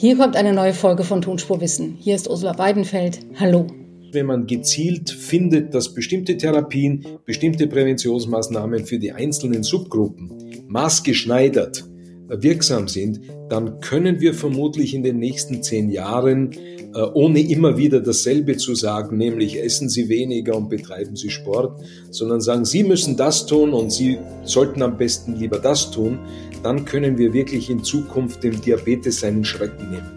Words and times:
Hier 0.00 0.16
kommt 0.16 0.36
eine 0.36 0.52
neue 0.52 0.74
Folge 0.74 1.02
von 1.02 1.22
Tonspur 1.22 1.60
Wissen. 1.60 1.96
Hier 1.98 2.14
ist 2.14 2.30
Ursula 2.30 2.56
Weidenfeld. 2.56 3.18
Hallo. 3.34 3.66
Wenn 4.12 4.26
man 4.26 4.46
gezielt 4.46 5.10
findet, 5.10 5.74
dass 5.74 5.92
bestimmte 5.92 6.36
Therapien, 6.36 7.04
bestimmte 7.24 7.66
Präventionsmaßnahmen 7.66 8.86
für 8.86 9.00
die 9.00 9.10
einzelnen 9.10 9.64
Subgruppen 9.64 10.30
maßgeschneidert 10.68 11.84
wirksam 12.28 12.86
sind, 12.86 13.22
dann 13.48 13.80
können 13.80 14.20
wir 14.20 14.34
vermutlich 14.34 14.94
in 14.94 15.02
den 15.02 15.18
nächsten 15.18 15.64
zehn 15.64 15.90
Jahren, 15.90 16.52
äh, 16.94 17.00
ohne 17.14 17.40
immer 17.40 17.76
wieder 17.76 18.00
dasselbe 18.00 18.56
zu 18.56 18.76
sagen, 18.76 19.16
nämlich 19.16 19.60
essen 19.60 19.88
Sie 19.88 20.08
weniger 20.08 20.56
und 20.56 20.68
betreiben 20.68 21.16
Sie 21.16 21.30
Sport, 21.30 21.80
sondern 22.10 22.40
sagen, 22.40 22.64
Sie 22.64 22.84
müssen 22.84 23.16
das 23.16 23.46
tun 23.46 23.72
und 23.72 23.90
Sie 23.90 24.18
sollten 24.44 24.82
am 24.82 24.96
besten 24.96 25.34
lieber 25.34 25.58
das 25.58 25.90
tun, 25.90 26.20
dann 26.62 26.84
können 26.84 27.18
wir 27.18 27.32
wirklich 27.32 27.70
in 27.70 27.82
Zukunft 27.82 28.42
dem 28.42 28.60
Diabetes 28.60 29.20
seinen 29.20 29.44
Schrecken 29.44 29.90
nehmen. 29.90 30.10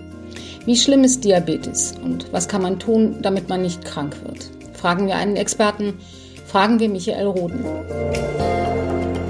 Wie 0.66 0.76
schlimm 0.76 1.04
ist 1.04 1.24
Diabetes 1.24 1.96
und 2.04 2.32
was 2.32 2.48
kann 2.48 2.62
man 2.62 2.80
tun, 2.80 3.18
damit 3.22 3.50
man 3.50 3.62
nicht 3.62 3.84
krank 3.84 4.16
wird? 4.26 4.50
Fragen 4.74 5.08
wir 5.08 5.16
einen 5.16 5.36
Experten, 5.36 5.94
fragen 6.46 6.80
wir 6.80 6.90
Michael 6.90 7.28
Roden. 7.28 7.66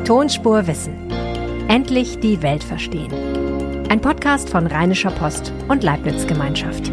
Tonspur 0.05 0.67
Wissen 0.67 0.93
Endlich 1.67 2.19
die 2.19 2.41
Welt 2.41 2.65
verstehen. 2.65 3.13
Ein 3.87 4.01
Podcast 4.01 4.49
von 4.49 4.67
Rheinischer 4.67 5.11
Post 5.11 5.53
und 5.69 5.83
Leibniz 5.83 6.27
Gemeinschaft. 6.27 6.91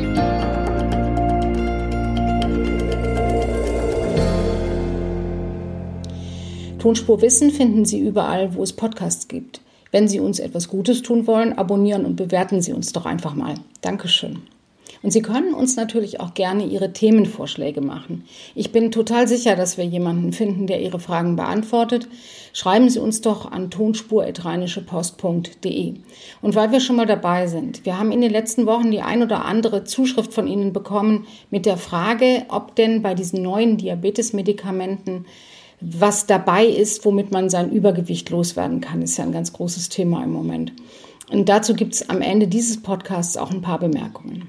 Tonspur 6.78 7.20
Wissen 7.22 7.50
finden 7.50 7.84
Sie 7.84 7.98
überall, 7.98 8.54
wo 8.54 8.62
es 8.62 8.72
Podcasts 8.72 9.26
gibt. 9.26 9.60
Wenn 9.90 10.08
Sie 10.08 10.20
uns 10.20 10.38
etwas 10.38 10.68
Gutes 10.68 11.02
tun 11.02 11.26
wollen, 11.26 11.56
abonnieren 11.56 12.04
und 12.04 12.16
bewerten 12.16 12.60
Sie 12.60 12.72
uns 12.72 12.92
doch 12.92 13.06
einfach 13.06 13.34
mal. 13.34 13.54
Dankeschön. 13.80 14.42
Und 15.02 15.12
Sie 15.12 15.22
können 15.22 15.54
uns 15.54 15.76
natürlich 15.76 16.20
auch 16.20 16.34
gerne 16.34 16.66
Ihre 16.66 16.92
Themenvorschläge 16.92 17.80
machen. 17.80 18.24
Ich 18.54 18.70
bin 18.72 18.90
total 18.90 19.28
sicher, 19.28 19.54
dass 19.54 19.78
wir 19.78 19.84
jemanden 19.84 20.32
finden, 20.32 20.66
der 20.66 20.82
Ihre 20.82 20.98
Fragen 20.98 21.36
beantwortet. 21.36 22.08
Schreiben 22.52 22.90
Sie 22.90 22.98
uns 22.98 23.20
doch 23.20 23.48
an 23.50 23.70
tonspur.rheinischepost.de. 23.70 25.94
Und 26.42 26.56
weil 26.56 26.72
wir 26.72 26.80
schon 26.80 26.96
mal 26.96 27.06
dabei 27.06 27.46
sind, 27.46 27.86
wir 27.86 27.96
haben 27.98 28.10
in 28.10 28.20
den 28.20 28.32
letzten 28.32 28.66
Wochen 28.66 28.90
die 28.90 29.00
ein 29.00 29.22
oder 29.22 29.44
andere 29.44 29.84
Zuschrift 29.84 30.34
von 30.34 30.48
Ihnen 30.48 30.72
bekommen 30.72 31.28
mit 31.50 31.66
der 31.66 31.76
Frage, 31.76 32.46
ob 32.48 32.74
denn 32.74 33.02
bei 33.02 33.14
diesen 33.14 33.42
neuen 33.42 33.76
Diabetesmedikamenten 33.76 35.26
was 35.80 36.26
dabei 36.26 36.66
ist, 36.66 37.04
womit 37.04 37.30
man 37.30 37.50
sein 37.50 37.70
Übergewicht 37.70 38.30
loswerden 38.30 38.80
kann, 38.80 39.02
ist 39.02 39.16
ja 39.16 39.24
ein 39.24 39.32
ganz 39.32 39.52
großes 39.52 39.88
Thema 39.88 40.24
im 40.24 40.32
Moment. 40.32 40.72
Und 41.30 41.48
dazu 41.48 41.74
gibt 41.74 41.94
es 41.94 42.08
am 42.08 42.20
Ende 42.20 42.48
dieses 42.48 42.82
Podcasts 42.82 43.36
auch 43.36 43.50
ein 43.50 43.62
paar 43.62 43.78
Bemerkungen. 43.78 44.48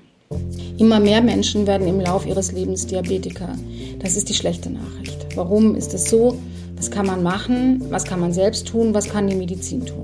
Immer 0.77 1.00
mehr 1.00 1.22
Menschen 1.22 1.67
werden 1.67 1.88
im 1.88 2.00
Lauf 2.00 2.25
ihres 2.25 2.52
Lebens 2.52 2.88
Diabetiker. 2.88 3.55
Das 4.00 4.16
ist 4.16 4.30
die 4.30 4.33
schlechte 4.33 4.69
Nachricht. 4.69 5.27
Warum 5.35 5.75
ist 5.75 5.94
es 5.94 6.09
so? 6.09 6.38
Was 6.77 6.89
kann 6.89 7.05
man 7.05 7.22
machen? 7.22 7.85
Was 7.89 8.05
kann 8.05 8.22
man 8.22 8.31
selbst 8.31 8.67
tun? 8.67 8.94
Was 8.94 9.09
kann 9.09 9.27
die 9.27 9.35
Medizin 9.35 9.85
tun? 9.85 10.03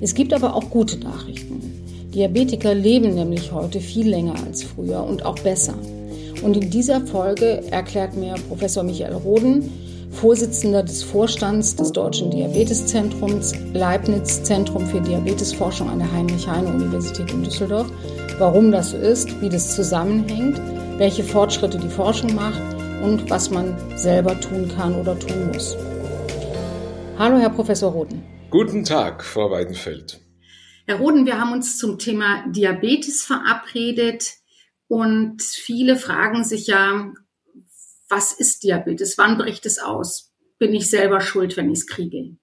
Es 0.00 0.14
gibt 0.14 0.32
aber 0.32 0.54
auch 0.54 0.68
gute 0.70 0.98
Nachrichten. 0.98 1.62
Diabetiker 2.12 2.74
leben 2.74 3.14
nämlich 3.14 3.52
heute 3.52 3.80
viel 3.80 4.08
länger 4.08 4.34
als 4.44 4.64
früher 4.64 5.04
und 5.04 5.24
auch 5.24 5.38
besser. 5.38 5.74
Und 6.42 6.56
in 6.56 6.70
dieser 6.70 7.06
Folge 7.06 7.62
erklärt 7.70 8.16
mir 8.16 8.34
Professor 8.48 8.82
Michael 8.82 9.14
Roden, 9.14 9.70
Vorsitzender 10.10 10.82
des 10.82 11.02
Vorstands 11.02 11.76
des 11.76 11.92
Deutschen 11.92 12.30
Diabeteszentrums, 12.30 13.54
Leibniz 13.72 14.42
Zentrum 14.42 14.86
für 14.86 15.00
Diabetesforschung 15.00 15.88
an 15.88 16.00
der 16.00 16.12
Heinrich-Heine-Universität 16.12 17.32
in 17.32 17.44
Düsseldorf, 17.44 17.90
warum 18.38 18.72
das 18.72 18.90
so 18.90 18.96
ist, 18.96 19.40
wie 19.40 19.48
das 19.48 19.74
zusammenhängt, 19.74 20.60
welche 20.98 21.24
Fortschritte 21.24 21.78
die 21.78 21.88
Forschung 21.88 22.34
macht 22.34 22.60
und 23.02 23.30
was 23.30 23.50
man 23.50 23.74
selber 23.96 24.38
tun 24.38 24.70
kann 24.76 24.94
oder 24.96 25.18
tun 25.18 25.52
muss. 25.52 25.76
Hallo, 27.18 27.38
Herr 27.38 27.50
Professor 27.50 27.92
Roden. 27.92 28.22
Guten 28.50 28.84
Tag, 28.84 29.24
Frau 29.24 29.50
Weidenfeld. 29.50 30.20
Herr 30.86 30.98
Roden, 30.98 31.24
wir 31.24 31.40
haben 31.40 31.52
uns 31.52 31.78
zum 31.78 31.98
Thema 31.98 32.44
Diabetes 32.48 33.22
verabredet 33.22 34.34
und 34.88 35.40
viele 35.40 35.96
fragen 35.96 36.42
sich 36.42 36.66
ja, 36.66 37.12
was 38.10 38.32
ist 38.32 38.62
Diabetes? 38.64 39.16
Wann 39.18 39.38
bricht 39.38 39.66
es 39.66 39.78
aus? 39.78 40.32
Bin 40.58 40.74
ich 40.74 40.90
selber 40.90 41.20
schuld, 41.20 41.56
wenn 41.56 41.70
ich 41.70 41.80
es 41.80 41.86
kriege? 41.86 42.36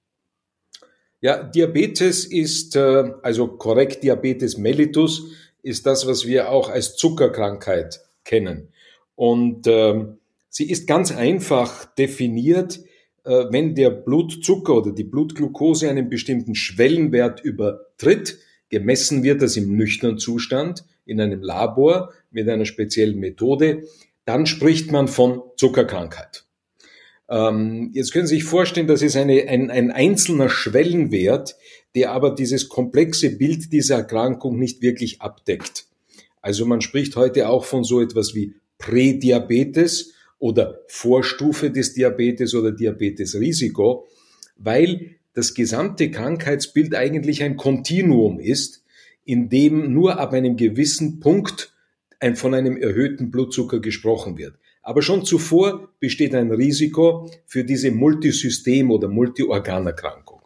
Ja, 1.19 1.43
Diabetes 1.43 2.25
ist, 2.25 2.75
äh, 2.75 3.11
also 3.21 3.47
korrekt 3.47 4.03
Diabetes 4.03 4.57
mellitus, 4.57 5.31
ist 5.61 5.85
das, 5.85 6.07
was 6.07 6.25
wir 6.25 6.49
auch 6.49 6.69
als 6.69 6.95
Zuckerkrankheit 6.95 7.99
kennen. 8.23 8.69
Und 9.15 9.67
ähm, 9.67 10.19
sie 10.49 10.69
ist 10.69 10.87
ganz 10.87 11.11
einfach 11.11 11.85
definiert, 11.95 12.79
äh, 13.23 13.45
wenn 13.49 13.75
der 13.75 13.89
Blutzucker 13.89 14.77
oder 14.77 14.91
die 14.91 15.03
Blutglucose 15.03 15.89
einen 15.89 16.09
bestimmten 16.09 16.55
Schwellenwert 16.55 17.43
übertritt, 17.43 18.37
gemessen 18.69 19.23
wird 19.23 19.41
das 19.41 19.57
im 19.57 19.75
nüchternen 19.75 20.19
Zustand 20.19 20.85
in 21.05 21.19
einem 21.19 21.41
Labor 21.41 22.13
mit 22.31 22.47
einer 22.47 22.65
speziellen 22.65 23.19
Methode, 23.19 23.83
dann 24.27 24.45
spricht 24.45 24.91
man 24.91 25.07
von 25.07 25.41
Zuckerkrankheit. 25.55 26.45
Ähm, 27.29 27.91
jetzt 27.93 28.11
können 28.11 28.27
Sie 28.27 28.35
sich 28.35 28.43
vorstellen, 28.43 28.85
das 28.85 29.01
ist 29.01 29.15
eine, 29.15 29.47
ein, 29.47 29.71
ein 29.71 29.89
einzelner 29.89 30.49
Schwellenwert, 30.49 31.55
der 31.95 32.11
aber 32.11 32.35
dieses 32.35 32.67
komplexe 32.67 33.37
Bild 33.37 33.71
dieser 33.71 33.95
Erkrankung 33.95 34.59
nicht 34.59 34.81
wirklich 34.81 35.21
abdeckt. 35.21 35.85
Also 36.41 36.65
man 36.65 36.81
spricht 36.81 37.15
heute 37.15 37.47
auch 37.47 37.63
von 37.63 37.85
so 37.85 38.01
etwas 38.01 38.35
wie 38.35 38.55
Prädiabetes 38.79 40.13
oder 40.39 40.81
Vorstufe 40.87 41.71
des 41.71 41.93
Diabetes 41.93 42.53
oder 42.53 42.73
Diabetesrisiko, 42.73 44.07
weil 44.57 45.15
das 45.33 45.53
gesamte 45.53 46.11
Krankheitsbild 46.11 46.95
eigentlich 46.95 47.43
ein 47.43 47.55
Kontinuum 47.55 48.41
ist, 48.41 48.83
in 49.23 49.47
dem 49.47 49.93
nur 49.93 50.19
ab 50.19 50.33
einem 50.33 50.57
gewissen 50.57 51.21
Punkt 51.21 51.71
ein, 52.19 52.35
von 52.35 52.53
einem 52.53 52.77
erhöhten 52.77 53.31
Blutzucker 53.31 53.79
gesprochen 53.79 54.37
wird. 54.37 54.55
Aber 54.81 55.01
schon 55.01 55.25
zuvor 55.25 55.89
besteht 55.99 56.33
ein 56.33 56.51
Risiko 56.51 57.29
für 57.45 57.63
diese 57.63 57.91
Multisystem- 57.91 58.89
oder 58.89 59.07
Multiorganerkrankung. 59.07 60.41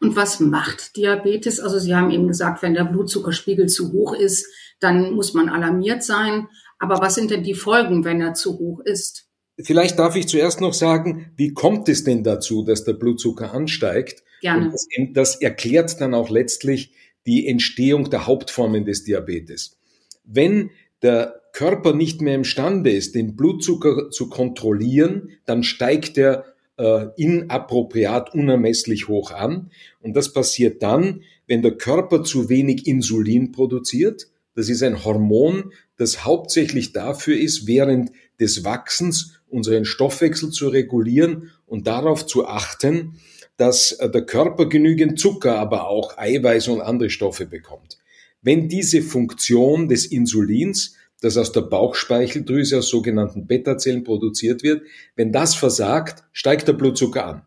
Und 0.00 0.16
was 0.16 0.40
macht 0.40 0.96
Diabetes? 0.96 1.60
Also 1.60 1.78
Sie 1.78 1.94
haben 1.94 2.10
eben 2.10 2.28
gesagt, 2.28 2.62
wenn 2.62 2.74
der 2.74 2.84
Blutzuckerspiegel 2.84 3.68
zu 3.68 3.92
hoch 3.92 4.14
ist, 4.14 4.46
dann 4.80 5.14
muss 5.14 5.34
man 5.34 5.48
alarmiert 5.48 6.02
sein. 6.02 6.48
Aber 6.78 7.00
was 7.00 7.14
sind 7.14 7.30
denn 7.30 7.42
die 7.42 7.54
Folgen, 7.54 8.04
wenn 8.04 8.20
er 8.20 8.34
zu 8.34 8.58
hoch 8.58 8.80
ist? 8.80 9.28
Vielleicht 9.58 9.98
darf 9.98 10.16
ich 10.16 10.28
zuerst 10.28 10.60
noch 10.60 10.74
sagen, 10.74 11.32
wie 11.36 11.54
kommt 11.54 11.88
es 11.88 12.04
denn 12.04 12.22
dazu, 12.22 12.62
dass 12.62 12.84
der 12.84 12.92
Blutzucker 12.92 13.54
ansteigt? 13.54 14.22
Gerne. 14.42 14.70
Das, 14.70 14.86
das 15.14 15.40
erklärt 15.40 15.98
dann 16.00 16.12
auch 16.12 16.28
letztlich 16.28 16.92
die 17.24 17.46
Entstehung 17.48 18.10
der 18.10 18.26
Hauptformen 18.26 18.84
des 18.84 19.04
Diabetes. 19.04 19.78
Wenn 20.24 20.70
der 21.02 21.40
Körper 21.52 21.94
nicht 21.94 22.20
mehr 22.20 22.34
imstande 22.34 22.90
ist, 22.90 23.14
den 23.14 23.36
Blutzucker 23.36 24.10
zu 24.10 24.28
kontrollieren, 24.28 25.30
dann 25.46 25.62
steigt 25.62 26.18
er 26.18 26.44
äh, 26.76 27.06
inappropriat 27.16 28.34
unermesslich 28.34 29.08
hoch 29.08 29.30
an. 29.30 29.70
Und 30.00 30.14
das 30.16 30.32
passiert 30.32 30.82
dann, 30.82 31.22
wenn 31.46 31.62
der 31.62 31.76
Körper 31.76 32.24
zu 32.24 32.48
wenig 32.48 32.86
Insulin 32.86 33.52
produziert. 33.52 34.28
Das 34.54 34.68
ist 34.68 34.82
ein 34.82 35.04
Hormon, 35.04 35.72
das 35.96 36.24
hauptsächlich 36.24 36.92
dafür 36.92 37.38
ist, 37.38 37.66
während 37.66 38.10
des 38.40 38.64
Wachsens 38.64 39.40
unseren 39.48 39.84
Stoffwechsel 39.84 40.50
zu 40.50 40.68
regulieren 40.68 41.50
und 41.66 41.86
darauf 41.86 42.26
zu 42.26 42.46
achten, 42.46 43.14
dass 43.56 43.92
äh, 43.92 44.10
der 44.10 44.26
Körper 44.26 44.68
genügend 44.68 45.18
Zucker, 45.18 45.58
aber 45.58 45.88
auch 45.88 46.18
Eiweiß 46.18 46.68
und 46.68 46.80
andere 46.80 47.10
Stoffe 47.10 47.46
bekommt. 47.46 47.98
Wenn 48.46 48.68
diese 48.68 49.02
Funktion 49.02 49.88
des 49.88 50.06
Insulins, 50.06 50.94
das 51.20 51.36
aus 51.36 51.50
der 51.50 51.62
Bauchspeicheldrüse 51.62 52.78
aus 52.78 52.88
sogenannten 52.88 53.48
Beta-Zellen 53.48 54.04
produziert 54.04 54.62
wird, 54.62 54.82
wenn 55.16 55.32
das 55.32 55.56
versagt, 55.56 56.22
steigt 56.30 56.68
der 56.68 56.74
Blutzucker 56.74 57.26
an. 57.26 57.42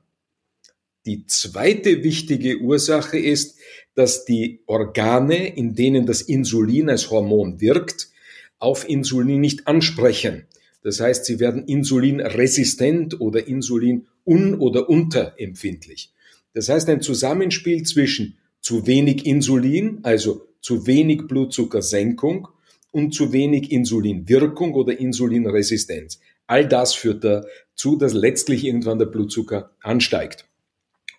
Die 1.06 1.26
zweite 1.26 2.04
wichtige 2.04 2.60
Ursache 2.60 3.18
ist, 3.18 3.60
dass 3.96 4.26
die 4.26 4.60
Organe, 4.66 5.56
in 5.56 5.74
denen 5.74 6.06
das 6.06 6.22
Insulin 6.22 6.90
als 6.90 7.10
Hormon 7.10 7.62
wirkt, 7.62 8.10
auf 8.58 8.88
Insulin 8.90 9.40
nicht 9.40 9.68
ansprechen. 9.68 10.48
Das 10.84 11.00
heißt, 11.00 11.24
sie 11.24 11.40
werden 11.40 11.64
insulinresistent 11.64 13.22
oder 13.22 13.48
insulin 13.48 14.08
un- 14.26 14.56
oder 14.56 14.90
unterempfindlich. 14.90 16.12
Das 16.54 16.68
heißt, 16.68 16.90
ein 16.90 17.00
Zusammenspiel 17.00 17.84
zwischen 17.84 18.38
zu 18.60 18.86
wenig 18.86 19.26
Insulin, 19.26 20.00
also 20.04 20.49
zu 20.62 20.88
wenig 20.88 21.28
Blutzuckersenkung 21.28 22.48
und 22.92 23.14
zu 23.14 23.34
wenig 23.34 23.72
Insulinwirkung 23.72 24.74
oder 24.74 25.00
Insulinresistenz. 25.00 26.20
All 26.48 26.68
das 26.68 26.94
führt 26.96 27.24
dazu, 27.24 27.96
dass 27.96 28.14
letztlich 28.14 28.66
irgendwann 28.66 29.00
der 29.00 29.06
Blutzucker 29.06 29.72
ansteigt. 29.82 30.48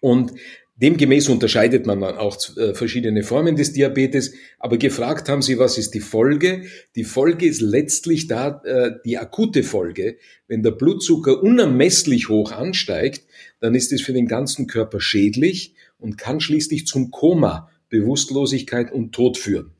Und 0.01 0.33
Demgemäß 0.81 1.29
unterscheidet 1.29 1.85
man 1.85 2.01
dann 2.01 2.17
auch 2.17 2.39
äh, 2.57 2.73
verschiedene 2.73 3.23
Formen 3.23 3.55
des 3.55 3.75
Diabetes, 3.75 4.33
aber 4.59 4.79
gefragt 4.79 5.29
haben 5.29 5.43
Sie, 5.43 5.59
was 5.59 5.77
ist 5.77 5.93
die 5.93 6.01
Folge? 6.01 6.63
Die 6.97 7.05
Folge 7.05 7.45
ist 7.45 7.61
letztlich 7.61 8.29
da 8.29 8.63
äh, 8.65 8.93
die 9.05 9.19
akute 9.19 9.63
Folge. 9.63 10.17
Wenn 10.49 10.63
der 10.63 10.71
Blutzucker 10.71 11.43
unermesslich 11.43 12.31
hoch 12.31 12.53
ansteigt, 12.53 13.27
dann 13.61 13.75
ist 13.75 13.93
es 13.93 14.01
für 14.01 14.15
den 14.15 14.27
ganzen 14.27 14.67
Körper 14.67 15.01
schädlich 15.01 15.75
und 15.99 16.17
kann 16.17 16.41
schließlich 16.41 16.87
zum 16.87 17.11
Koma, 17.11 17.70
Bewusstlosigkeit 17.91 18.93
und 18.93 19.13
Tod 19.13 19.37
führen. 19.37 19.73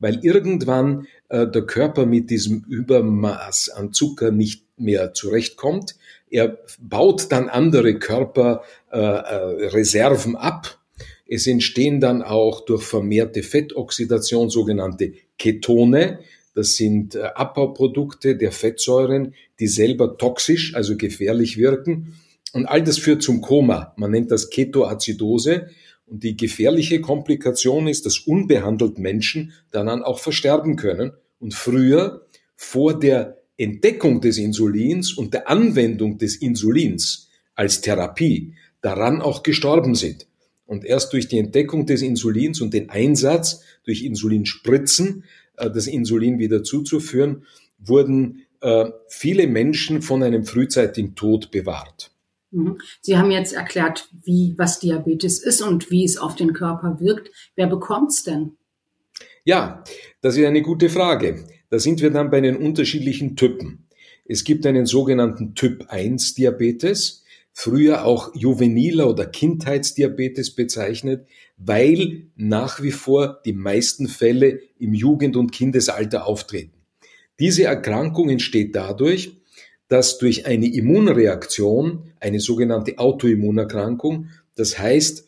Weil 0.00 0.18
irgendwann 0.22 1.06
äh, 1.28 1.46
der 1.46 1.62
Körper 1.62 2.04
mit 2.04 2.30
diesem 2.30 2.64
Übermaß 2.68 3.70
an 3.70 3.92
Zucker 3.92 4.32
nicht 4.32 4.64
mehr 4.76 5.14
zurechtkommt 5.14 5.94
er 6.34 6.58
baut 6.80 7.30
dann 7.30 7.48
andere 7.48 7.96
Körperreserven 7.96 10.34
äh, 10.34 10.38
ab. 10.38 10.80
Es 11.28 11.46
entstehen 11.46 12.00
dann 12.00 12.22
auch 12.22 12.64
durch 12.64 12.82
vermehrte 12.82 13.44
Fettoxidation 13.44 14.50
sogenannte 14.50 15.12
Ketone. 15.38 16.18
Das 16.52 16.74
sind 16.74 17.14
äh, 17.14 17.28
Abbauprodukte 17.36 18.36
der 18.36 18.50
Fettsäuren, 18.50 19.34
die 19.60 19.68
selber 19.68 20.18
toxisch, 20.18 20.74
also 20.74 20.96
gefährlich 20.96 21.56
wirken. 21.56 22.16
Und 22.52 22.66
all 22.66 22.82
das 22.82 22.98
führt 22.98 23.22
zum 23.22 23.40
Koma. 23.40 23.94
Man 23.96 24.10
nennt 24.10 24.32
das 24.32 24.50
Ketoazidose. 24.50 25.68
Und 26.06 26.22
die 26.22 26.36
gefährliche 26.36 27.00
Komplikation 27.00 27.86
ist, 27.88 28.06
dass 28.06 28.18
unbehandelt 28.18 28.98
Menschen 28.98 29.52
dann 29.70 29.88
auch 30.02 30.18
versterben 30.18 30.76
können. 30.76 31.12
Und 31.38 31.54
früher, 31.54 32.26
vor 32.56 32.98
der 32.98 33.42
Entdeckung 33.56 34.20
des 34.20 34.38
Insulins 34.38 35.12
und 35.12 35.34
der 35.34 35.48
Anwendung 35.48 36.18
des 36.18 36.36
Insulins 36.36 37.28
als 37.54 37.80
Therapie 37.80 38.54
daran 38.80 39.22
auch 39.22 39.42
gestorben 39.42 39.94
sind. 39.94 40.26
Und 40.66 40.84
erst 40.84 41.12
durch 41.12 41.28
die 41.28 41.38
Entdeckung 41.38 41.86
des 41.86 42.02
Insulins 42.02 42.60
und 42.60 42.74
den 42.74 42.90
Einsatz 42.90 43.62
durch 43.84 44.02
Insulinspritzen, 44.02 45.24
äh, 45.56 45.70
das 45.70 45.86
Insulin 45.86 46.38
wieder 46.38 46.62
zuzuführen, 46.62 47.44
wurden 47.78 48.46
äh, 48.60 48.86
viele 49.08 49.46
Menschen 49.46 50.02
von 50.02 50.22
einem 50.22 50.44
frühzeitigen 50.44 51.14
Tod 51.14 51.50
bewahrt. 51.50 52.13
Mhm. 52.54 52.78
Sie 53.00 53.18
haben 53.18 53.30
jetzt 53.30 53.52
erklärt, 53.52 54.08
wie, 54.22 54.54
was 54.56 54.78
Diabetes 54.78 55.42
ist 55.42 55.60
und 55.60 55.90
wie 55.90 56.04
es 56.04 56.16
auf 56.18 56.36
den 56.36 56.52
Körper 56.52 57.00
wirkt. 57.00 57.30
Wer 57.56 57.66
bekommt's 57.66 58.22
denn? 58.22 58.52
Ja, 59.44 59.84
das 60.20 60.36
ist 60.36 60.46
eine 60.46 60.62
gute 60.62 60.88
Frage. 60.88 61.44
Da 61.68 61.78
sind 61.78 62.00
wir 62.00 62.10
dann 62.10 62.30
bei 62.30 62.40
den 62.40 62.56
unterschiedlichen 62.56 63.36
Typen. 63.36 63.88
Es 64.24 64.44
gibt 64.44 64.64
einen 64.64 64.86
sogenannten 64.86 65.54
Typ 65.54 65.86
1 65.88 66.34
Diabetes, 66.34 67.24
früher 67.52 68.04
auch 68.04 68.34
juveniler 68.34 69.10
oder 69.10 69.26
Kindheitsdiabetes 69.26 70.54
bezeichnet, 70.54 71.26
weil 71.56 72.28
nach 72.36 72.82
wie 72.82 72.90
vor 72.90 73.40
die 73.44 73.52
meisten 73.52 74.08
Fälle 74.08 74.60
im 74.78 74.94
Jugend- 74.94 75.36
und 75.36 75.52
Kindesalter 75.52 76.26
auftreten. 76.26 76.72
Diese 77.38 77.64
Erkrankung 77.64 78.30
entsteht 78.30 78.74
dadurch, 78.74 79.36
dass 79.88 80.18
durch 80.18 80.46
eine 80.46 80.72
Immunreaktion, 80.72 82.13
eine 82.24 82.40
sogenannte 82.40 82.98
Autoimmunerkrankung, 82.98 84.30
das 84.56 84.78
heißt, 84.78 85.26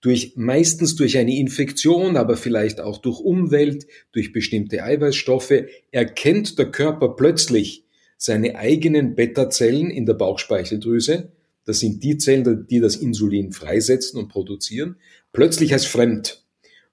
durch, 0.00 0.34
meistens 0.36 0.94
durch 0.94 1.18
eine 1.18 1.36
Infektion, 1.36 2.16
aber 2.16 2.36
vielleicht 2.36 2.80
auch 2.80 2.98
durch 2.98 3.18
Umwelt, 3.18 3.86
durch 4.12 4.32
bestimmte 4.32 4.84
Eiweißstoffe, 4.84 5.64
erkennt 5.90 6.58
der 6.58 6.70
Körper 6.70 7.16
plötzlich 7.16 7.84
seine 8.16 8.56
eigenen 8.56 9.14
Beta-Zellen 9.14 9.90
in 9.90 10.06
der 10.06 10.14
Bauchspeicheldrüse, 10.14 11.32
das 11.64 11.80
sind 11.80 12.04
die 12.04 12.16
Zellen, 12.16 12.66
die 12.70 12.78
das 12.78 12.94
Insulin 12.94 13.52
freisetzen 13.52 14.20
und 14.20 14.28
produzieren, 14.28 14.96
plötzlich 15.32 15.72
als 15.72 15.84
fremd 15.84 16.44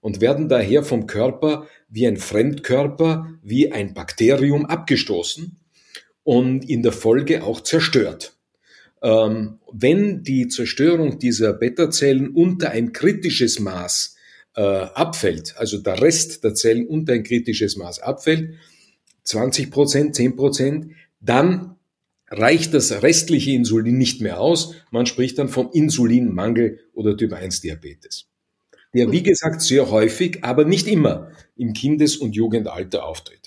und 0.02 0.20
werden 0.20 0.50
daher 0.50 0.84
vom 0.84 1.06
Körper 1.06 1.68
wie 1.88 2.08
ein 2.08 2.18
Fremdkörper, 2.18 3.30
wie 3.44 3.72
ein 3.72 3.94
Bakterium 3.94 4.66
abgestoßen 4.66 5.60
und 6.24 6.68
in 6.68 6.82
der 6.82 6.92
Folge 6.92 7.44
auch 7.44 7.62
zerstört. 7.62 8.36
Ähm, 9.04 9.60
wenn 9.72 10.24
die 10.24 10.48
Zerstörung 10.48 11.20
dieser 11.20 11.54
Beta-Zellen 11.54 12.30
unter 12.30 12.72
ein 12.72 12.94
kritisches 12.94 13.60
Maß 13.60 14.16
äh, 14.56 14.62
abfällt, 14.62 15.56
also 15.58 15.78
der 15.78 16.02
Rest 16.02 16.44
der 16.44 16.56
Zellen 16.56 16.88
unter 16.88 17.14
ein 17.14 17.24
kritisches 17.24 17.76
Maß 17.76 18.00
abfällt, 18.00 18.56
20 19.26 19.72
Prozent, 19.72 20.16
10 20.16 20.36
Prozent, 20.38 20.92
dann 21.20 21.76
reicht 22.30 22.74
das 22.74 23.04
restliche 23.04 23.52
Insulin 23.52 23.98
nicht 23.98 24.22
mehr 24.22 24.40
aus. 24.40 24.74
Man 24.90 25.06
spricht 25.06 25.38
dann 25.38 25.50
vom 25.50 25.70
Insulinmangel 25.72 26.80
oder 26.94 27.16
Typ 27.18 27.34
1 27.34 27.62
Diabetes. 27.62 28.26
Der, 28.94 29.12
wie 29.12 29.24
gesagt, 29.24 29.62
sehr 29.62 29.90
häufig, 29.90 30.44
aber 30.44 30.66
nicht 30.66 30.88
immer 30.88 31.32
im 31.56 31.74
Kindes- 31.74 32.18
und 32.18 32.36
Jugendalter 32.36 33.06
auftritt. 33.06 33.43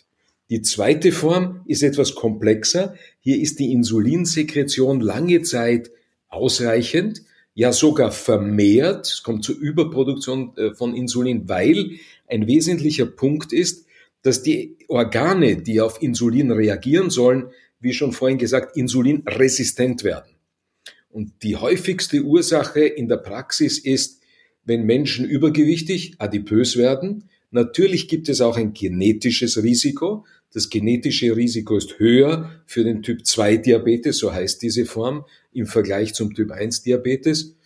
Die 0.49 0.63
zweite 0.63 1.11
Form 1.11 1.63
ist 1.67 1.83
etwas 1.83 2.15
komplexer. 2.15 2.95
Hier 3.21 3.41
ist 3.41 3.59
die 3.59 3.73
Insulinsekretion 3.73 5.01
lange 5.01 5.43
Zeit 5.43 5.91
ausreichend, 6.29 7.23
ja 7.55 7.73
sogar 7.73 8.13
vermehrt. 8.13 9.07
Es 9.07 9.23
kommt 9.23 9.45
zur 9.45 9.57
Überproduktion 9.57 10.57
äh, 10.57 10.75
von 10.75 10.95
Insulin, 10.95 11.49
weil 11.49 11.99
ein 12.29 12.47
wesentlicher 12.47 13.07
Punkt 13.07 13.53
ist, 13.53 13.87
dass 14.23 14.43
die 14.43 14.77
Organe, 14.89 15.57
die 15.57 15.81
auf 15.81 16.03
Insulin 16.03 16.51
reagieren 16.51 17.11
sollen, 17.11 17.51
wie 17.81 17.93
schon 17.93 18.13
vorhin 18.13 18.39
gesagt, 18.39 18.77
insulinresistent 18.77 20.05
werden. 20.05 20.31
Und 21.09 21.43
die 21.43 21.57
häufigste 21.57 22.23
Ursache 22.23 22.81
in 22.81 23.09
der 23.09 23.17
Praxis 23.17 23.79
ist, 23.79 24.21
wenn 24.65 24.85
Menschen 24.85 25.25
übergewichtig, 25.25 26.17
adipös 26.19 26.77
werden. 26.77 27.25
Natürlich 27.51 28.09
gibt 28.09 28.29
es 28.29 28.41
auch 28.41 28.57
ein 28.57 28.73
genetisches 28.73 29.63
Risiko. 29.63 30.25
Das 30.53 30.71
genetische 30.71 31.37
Risiko 31.37 31.77
ist 31.77 31.99
höher 31.99 32.51
für 32.67 32.85
den 32.85 33.03
Typ 33.03 33.27
2 33.27 33.59
Diabetes, 33.59 34.19
so 34.19 34.33
heißt 34.33 34.63
diese 34.63 34.87
Form, 34.87 35.25
im 35.53 35.67
Vergleich 35.67 36.15
zum 36.15 36.35
Typ 36.35 36.51
1 36.51 36.83
Diabetes. 36.83 37.57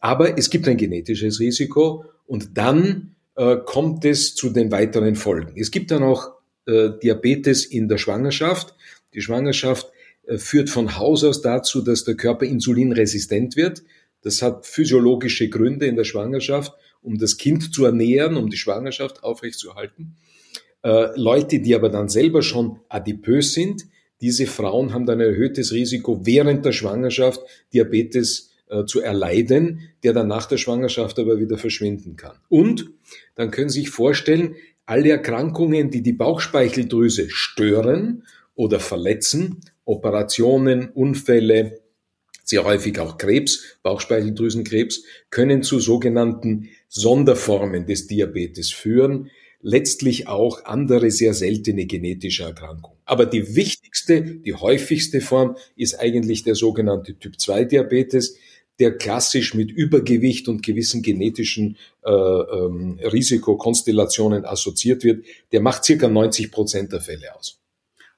Aber 0.00 0.38
es 0.38 0.50
gibt 0.50 0.68
ein 0.68 0.76
genetisches 0.76 1.40
Risiko 1.40 2.04
und 2.26 2.56
dann 2.56 3.14
äh, 3.36 3.56
kommt 3.64 4.04
es 4.04 4.34
zu 4.34 4.50
den 4.50 4.70
weiteren 4.70 5.16
Folgen. 5.16 5.54
Es 5.56 5.70
gibt 5.70 5.90
dann 5.90 6.02
auch 6.02 6.32
äh, 6.66 6.90
Diabetes 7.02 7.64
in 7.64 7.88
der 7.88 7.98
Schwangerschaft. 7.98 8.74
Die 9.14 9.20
Schwangerschaft 9.20 9.90
äh, 10.26 10.38
führt 10.38 10.70
von 10.70 10.98
Haus 10.98 11.24
aus 11.24 11.40
dazu, 11.40 11.80
dass 11.80 12.04
der 12.04 12.16
Körper 12.16 12.46
insulinresistent 12.46 13.56
wird. 13.56 13.82
Das 14.22 14.42
hat 14.42 14.66
physiologische 14.66 15.48
Gründe 15.48 15.86
in 15.86 15.96
der 15.96 16.04
Schwangerschaft, 16.04 16.72
um 17.02 17.18
das 17.18 17.36
Kind 17.36 17.72
zu 17.72 17.84
ernähren, 17.84 18.36
um 18.36 18.50
die 18.50 18.56
Schwangerschaft 18.56 19.22
aufrechtzuerhalten. 19.22 20.16
Äh, 20.82 21.08
Leute, 21.16 21.60
die 21.60 21.74
aber 21.74 21.88
dann 21.88 22.08
selber 22.08 22.42
schon 22.42 22.80
adipös 22.88 23.52
sind, 23.52 23.86
diese 24.20 24.46
Frauen 24.46 24.92
haben 24.92 25.06
dann 25.06 25.20
ein 25.20 25.28
erhöhtes 25.28 25.72
Risiko, 25.72 26.26
während 26.26 26.64
der 26.64 26.72
Schwangerschaft 26.72 27.40
Diabetes 27.72 28.50
äh, 28.68 28.84
zu 28.84 29.00
erleiden, 29.00 29.90
der 30.02 30.12
dann 30.12 30.28
nach 30.28 30.46
der 30.46 30.56
Schwangerschaft 30.56 31.18
aber 31.18 31.38
wieder 31.38 31.56
verschwinden 31.56 32.16
kann. 32.16 32.36
Und 32.48 32.90
dann 33.34 33.50
können 33.50 33.68
Sie 33.68 33.80
sich 33.80 33.90
vorstellen, 33.90 34.56
alle 34.86 35.10
Erkrankungen, 35.10 35.90
die 35.90 36.02
die 36.02 36.12
Bauchspeicheldrüse 36.12 37.28
stören 37.30 38.24
oder 38.54 38.80
verletzen, 38.80 39.60
Operationen, 39.84 40.88
Unfälle, 40.90 41.80
sehr 42.48 42.64
häufig 42.64 42.98
auch 42.98 43.18
Krebs, 43.18 43.76
Bauchspeicheldrüsenkrebs, 43.82 45.04
können 45.30 45.62
zu 45.62 45.80
sogenannten 45.80 46.70
Sonderformen 46.88 47.84
des 47.84 48.06
Diabetes 48.06 48.72
führen, 48.72 49.30
letztlich 49.60 50.28
auch 50.28 50.64
andere 50.64 51.10
sehr 51.10 51.34
seltene 51.34 51.84
genetische 51.84 52.44
Erkrankungen. 52.44 52.96
Aber 53.04 53.26
die 53.26 53.54
wichtigste, 53.54 54.22
die 54.22 54.54
häufigste 54.54 55.20
Form 55.20 55.56
ist 55.76 56.00
eigentlich 56.00 56.42
der 56.42 56.54
sogenannte 56.54 57.18
Typ 57.18 57.38
2 57.38 57.64
Diabetes, 57.64 58.36
der 58.78 58.96
klassisch 58.96 59.54
mit 59.54 59.70
Übergewicht 59.70 60.48
und 60.48 60.62
gewissen 60.62 61.02
genetischen 61.02 61.76
äh, 62.02 62.10
ähm, 62.10 62.98
Risikokonstellationen 63.02 64.46
assoziiert 64.46 65.04
wird. 65.04 65.26
Der 65.52 65.60
macht 65.60 65.84
circa 65.84 66.08
90 66.08 66.50
Prozent 66.50 66.92
der 66.92 67.00
Fälle 67.02 67.34
aus. 67.36 67.58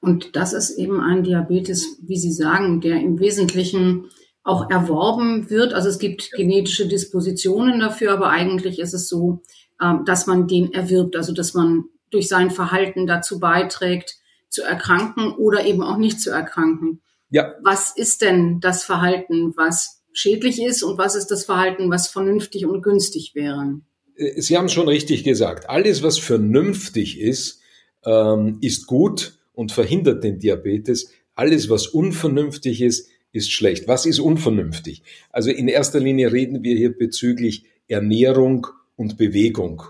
Und 0.01 0.37
das 0.37 0.53
ist 0.53 0.79
eben 0.79 1.01
ein 1.01 1.25
Diabetes, 1.25 1.99
wie 2.03 2.17
Sie 2.17 2.33
sagen, 2.33 2.81
der 2.81 3.01
im 3.01 3.19
Wesentlichen 3.19 4.11
auch 4.43 4.71
erworben 4.71 5.51
wird. 5.51 5.75
Also 5.75 5.89
es 5.89 5.99
gibt 5.99 6.33
genetische 6.33 6.89
Dispositionen 6.89 7.81
dafür, 7.81 8.13
aber 8.13 8.31
eigentlich 8.31 8.79
ist 8.79 8.95
es 8.95 9.09
so, 9.09 9.43
ähm, 9.81 10.05
dass 10.05 10.27
man 10.27 10.47
den 10.47 10.73
erwirbt, 10.73 11.17
also 11.17 11.33
dass 11.33 11.55
man 11.55 11.85
durch 12.11 12.29
sein 12.29 12.51
Verhalten 12.51 13.07
dazu 13.07 13.39
beiträgt, 13.39 14.17
zu 14.49 14.63
erkranken 14.63 15.33
oder 15.33 15.65
eben 15.65 15.83
auch 15.83 15.97
nicht 15.97 16.21
zu 16.21 16.31
erkranken. 16.31 17.01
Ja. 17.31 17.55
Was 17.63 17.97
ist 17.97 18.23
denn 18.23 18.61
das 18.61 18.83
Verhalten, 18.83 19.55
was 19.57 20.03
schädlich 20.13 20.61
ist 20.61 20.83
und 20.83 20.99
was 20.99 21.15
ist 21.15 21.29
das 21.29 21.45
Verhalten, 21.45 21.91
was 21.91 22.09
vernünftig 22.09 22.67
und 22.67 22.83
günstig 22.83 23.35
wäre? 23.35 23.81
Äh, 24.17 24.41
Sie 24.41 24.57
haben 24.57 24.69
schon 24.69 24.89
richtig 24.89 25.23
gesagt. 25.23 25.71
Alles, 25.71 26.03
was 26.03 26.19
vernünftig 26.19 27.21
ist, 27.21 27.61
ähm, 28.05 28.59
ist 28.61 28.87
gut 28.87 29.39
und 29.53 29.73
verhindert 29.73 30.25
den 30.25 30.39
Diabetes. 30.39 31.13
Alles, 31.35 31.71
was 31.71 31.87
unvernünftig 31.87 32.83
ist, 32.83 33.09
ist 33.33 33.53
schlecht. 33.53 33.89
Was 33.89 34.07
ist 34.07 34.19
unvernünftig? 34.19 35.03
Also 35.31 35.51
in 35.51 35.69
erster 35.69 36.01
Linie 36.01 36.33
reden 36.33 36.63
wir 36.63 36.77
hier 36.77 36.97
bezüglich 36.97 37.65
Ernährung 37.89 38.67
und 38.97 39.17
Bewegung. 39.17 39.83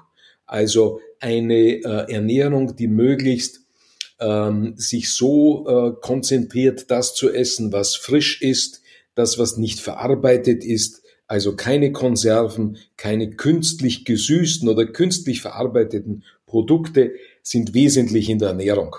Also 0.46 1.00
eine 1.20 1.82
äh, 1.82 2.12
Ernährung, 2.12 2.76
die 2.76 2.88
möglichst 2.88 3.60
ähm, 4.18 4.74
sich 4.76 5.12
so 5.12 5.66
äh, 5.66 5.92
konzentriert, 6.00 6.90
das 6.90 7.14
zu 7.14 7.30
essen, 7.32 7.72
was 7.72 7.96
frisch 7.96 8.42
ist, 8.42 8.82
das, 9.14 9.38
was 9.38 9.56
nicht 9.56 9.80
verarbeitet 9.80 10.64
ist, 10.64 11.02
also 11.26 11.54
keine 11.54 11.92
Konserven, 11.92 12.78
keine 12.96 13.30
künstlich 13.30 14.04
gesüßten 14.04 14.68
oder 14.68 14.86
künstlich 14.86 15.40
verarbeiteten 15.40 16.24
Produkte 16.46 17.12
sind 17.42 17.72
wesentlich 17.72 18.28
in 18.28 18.40
der 18.40 18.48
Ernährung. 18.48 18.96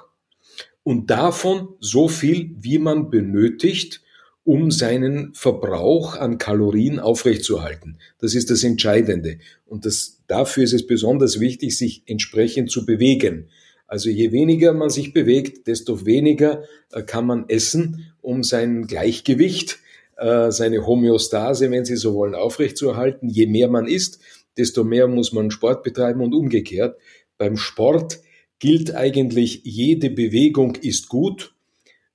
Und 0.83 1.09
davon 1.09 1.75
so 1.79 2.07
viel, 2.07 2.55
wie 2.57 2.79
man 2.79 3.09
benötigt, 3.09 4.01
um 4.43 4.71
seinen 4.71 5.33
Verbrauch 5.33 6.15
an 6.15 6.37
Kalorien 6.37 6.99
aufrechtzuerhalten. 6.99 7.97
Das 8.19 8.33
ist 8.33 8.49
das 8.49 8.63
Entscheidende. 8.63 9.37
Und 9.65 9.85
das, 9.85 10.21
dafür 10.27 10.63
ist 10.63 10.73
es 10.73 10.87
besonders 10.87 11.39
wichtig, 11.39 11.77
sich 11.77 12.03
entsprechend 12.07 12.71
zu 12.71 12.85
bewegen. 12.85 13.49
Also 13.87 14.09
je 14.09 14.31
weniger 14.31 14.73
man 14.73 14.89
sich 14.89 15.13
bewegt, 15.13 15.67
desto 15.67 16.05
weniger 16.05 16.63
äh, 16.91 17.03
kann 17.03 17.25
man 17.25 17.49
essen, 17.49 18.13
um 18.21 18.43
sein 18.43 18.87
Gleichgewicht, 18.87 19.79
äh, 20.17 20.51
seine 20.51 20.87
Homöostase, 20.87 21.69
wenn 21.71 21.85
Sie 21.85 21.97
so 21.97 22.13
wollen, 22.13 22.33
aufrechtzuerhalten. 22.33 23.29
Je 23.29 23.47
mehr 23.47 23.67
man 23.67 23.87
isst, 23.87 24.19
desto 24.57 24.83
mehr 24.83 25.07
muss 25.07 25.33
man 25.33 25.51
Sport 25.51 25.83
betreiben 25.83 26.21
und 26.21 26.33
umgekehrt. 26.33 26.97
Beim 27.37 27.57
Sport 27.57 28.21
gilt 28.59 28.95
eigentlich, 28.95 29.61
jede 29.65 30.09
Bewegung 30.09 30.75
ist 30.75 31.09
gut, 31.09 31.53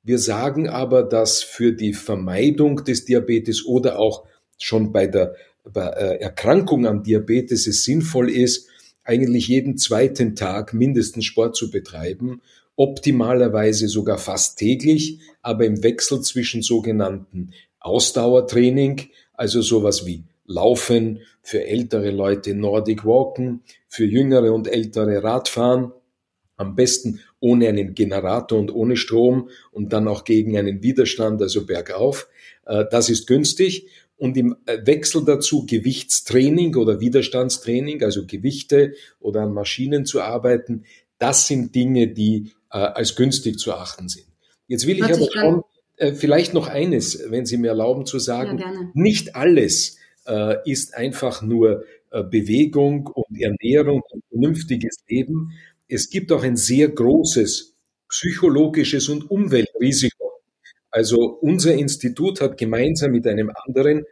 wir 0.06 0.20
sagen 0.20 0.68
aber, 0.68 1.02
dass 1.02 1.42
für 1.42 1.72
die 1.72 1.92
Vermeidung 1.92 2.84
des 2.84 3.04
Diabetes 3.04 3.66
oder 3.66 3.98
auch 3.98 4.24
schon 4.56 4.92
bei 4.92 5.08
der 5.08 5.34
äh, 5.74 6.20
Erkrankung 6.20 6.86
an 6.86 7.02
Diabetes 7.02 7.66
es 7.66 7.82
sinnvoll 7.82 8.30
ist, 8.30 8.68
eigentlich 9.02 9.48
jeden 9.48 9.78
zweiten 9.78 10.36
Tag 10.36 10.72
mindestens 10.74 11.24
Sport 11.24 11.56
zu 11.56 11.72
betreiben, 11.72 12.40
optimalerweise 12.76 13.88
sogar 13.88 14.18
fast 14.18 14.60
täglich, 14.60 15.18
aber 15.42 15.66
im 15.66 15.82
Wechsel 15.82 16.20
zwischen 16.20 16.62
sogenannten 16.62 17.50
Ausdauertraining, 17.80 19.08
also 19.34 19.60
sowas 19.60 20.06
wie 20.06 20.22
Laufen, 20.46 21.20
für 21.42 21.64
ältere 21.64 22.12
Leute 22.12 22.54
Nordic 22.54 23.04
Walken, 23.04 23.62
für 23.88 24.04
jüngere 24.04 24.52
und 24.52 24.68
ältere 24.68 25.24
Radfahren, 25.24 25.90
am 26.56 26.74
besten 26.74 27.20
ohne 27.40 27.68
einen 27.68 27.94
Generator 27.94 28.58
und 28.58 28.74
ohne 28.74 28.96
Strom 28.96 29.50
und 29.70 29.92
dann 29.92 30.08
auch 30.08 30.24
gegen 30.24 30.56
einen 30.56 30.82
Widerstand, 30.82 31.40
also 31.42 31.66
bergauf. 31.66 32.28
Äh, 32.64 32.84
das 32.90 33.08
ist 33.08 33.26
günstig. 33.26 33.88
Und 34.16 34.36
im 34.36 34.56
äh, 34.64 34.78
Wechsel 34.84 35.24
dazu 35.24 35.66
Gewichtstraining 35.66 36.74
oder 36.76 37.00
Widerstandstraining, 37.00 38.02
also 38.02 38.26
Gewichte 38.26 38.94
oder 39.20 39.42
an 39.42 39.52
Maschinen 39.52 40.06
zu 40.06 40.22
arbeiten, 40.22 40.84
das 41.18 41.46
sind 41.46 41.74
Dinge, 41.74 42.08
die 42.08 42.52
äh, 42.70 42.78
als 42.78 43.16
günstig 43.16 43.58
zu 43.58 43.74
achten 43.74 44.08
sind. 44.08 44.26
Jetzt 44.66 44.86
will 44.86 44.96
ich 44.96 45.04
aber 45.04 45.28
schon 45.32 45.62
vielleicht 46.16 46.52
noch 46.52 46.66
eines, 46.66 47.30
wenn 47.30 47.46
Sie 47.46 47.56
mir 47.56 47.68
erlauben 47.68 48.04
zu 48.04 48.18
sagen, 48.18 48.58
ja, 48.58 48.70
nicht 48.92 49.34
alles 49.34 49.96
ist 50.66 50.94
einfach 50.94 51.40
nur 51.40 51.84
Bewegung 52.10 53.06
und 53.06 53.40
Ernährung 53.40 54.02
und 54.10 54.24
vernünftiges 54.28 54.96
Leben, 55.08 55.52
es 55.88 56.10
gibt 56.10 56.32
auch 56.32 56.42
ein 56.42 56.56
sehr 56.56 56.88
großes 56.88 57.74
psychologisches 58.08 59.08
und 59.08 59.30
Umweltrisiko. 59.30 60.32
Also 60.90 61.38
unser 61.40 61.74
Institut 61.74 62.40
hat 62.40 62.56
gemeinsam 62.58 63.12
mit 63.12 63.26
einem 63.26 63.50
anderen 63.66 64.04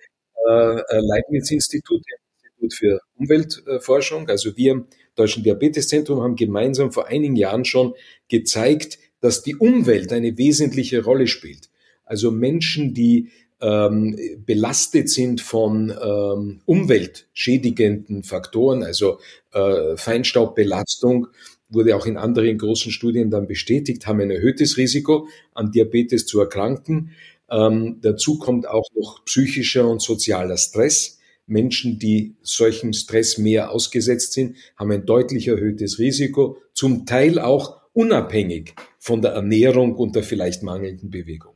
äh, 0.47 0.51
äh 0.51 1.01
Leibniz-Institut, 1.01 2.03
Institut 2.43 2.75
für 2.75 3.01
Umweltforschung, 3.17 4.29
also 4.29 4.57
wir 4.57 4.73
im 4.73 4.87
Deutschen 5.15 5.45
Diabeteszentrum 5.45 6.23
haben 6.23 6.37
gemeinsam 6.37 6.93
vor 6.93 7.07
einigen 7.07 7.37
Jahren 7.37 7.65
schon 7.65 7.95
gezeigt, 8.29 8.99
dass 9.21 9.43
die 9.43 9.57
Umwelt 9.57 10.13
eine 10.13 10.37
wesentliche 10.37 11.05
Rolle 11.05 11.29
spielt. 11.29 11.71
Also 12.05 12.31
Menschen, 12.31 12.93
die 12.93 13.31
ähm, 13.61 14.19
belastet 14.45 15.09
sind 15.09 15.41
von 15.41 15.91
ähm, 15.91 16.61
umweltschädigenden 16.67 18.23
Faktoren, 18.25 18.83
also 18.83 19.21
äh, 19.53 19.97
Feinstaubbelastung, 19.97 21.29
wurde 21.75 21.97
auch 21.97 22.07
in 22.07 22.17
anderen 22.17 22.59
großen 22.59 22.93
Studien 22.93 23.31
dann 23.31 23.47
bestätigt, 23.47 24.07
haben 24.07 24.21
ein 24.21 24.31
erhöhtes 24.31 24.77
Risiko, 24.77 25.29
an 25.55 25.73
Diabetes 25.73 26.27
zu 26.27 26.41
erkranken. 26.41 27.11
Ähm, 27.51 27.99
dazu 28.01 28.39
kommt 28.39 28.69
auch 28.69 28.89
noch 28.95 29.25
psychischer 29.25 29.89
und 29.89 30.01
sozialer 30.01 30.57
Stress. 30.57 31.19
Menschen, 31.47 31.99
die 31.99 32.37
solchem 32.43 32.93
Stress 32.93 33.37
mehr 33.37 33.71
ausgesetzt 33.71 34.33
sind, 34.33 34.57
haben 34.77 34.93
ein 34.93 35.05
deutlich 35.05 35.49
erhöhtes 35.49 35.99
Risiko, 35.99 36.57
zum 36.73 37.05
Teil 37.05 37.39
auch 37.39 37.83
unabhängig 37.93 38.75
von 38.99 39.21
der 39.21 39.33
Ernährung 39.33 39.95
und 39.95 40.17
der 40.17 40.23
vielleicht 40.23 40.63
mangelnden 40.63 41.11
Bewegung. 41.11 41.55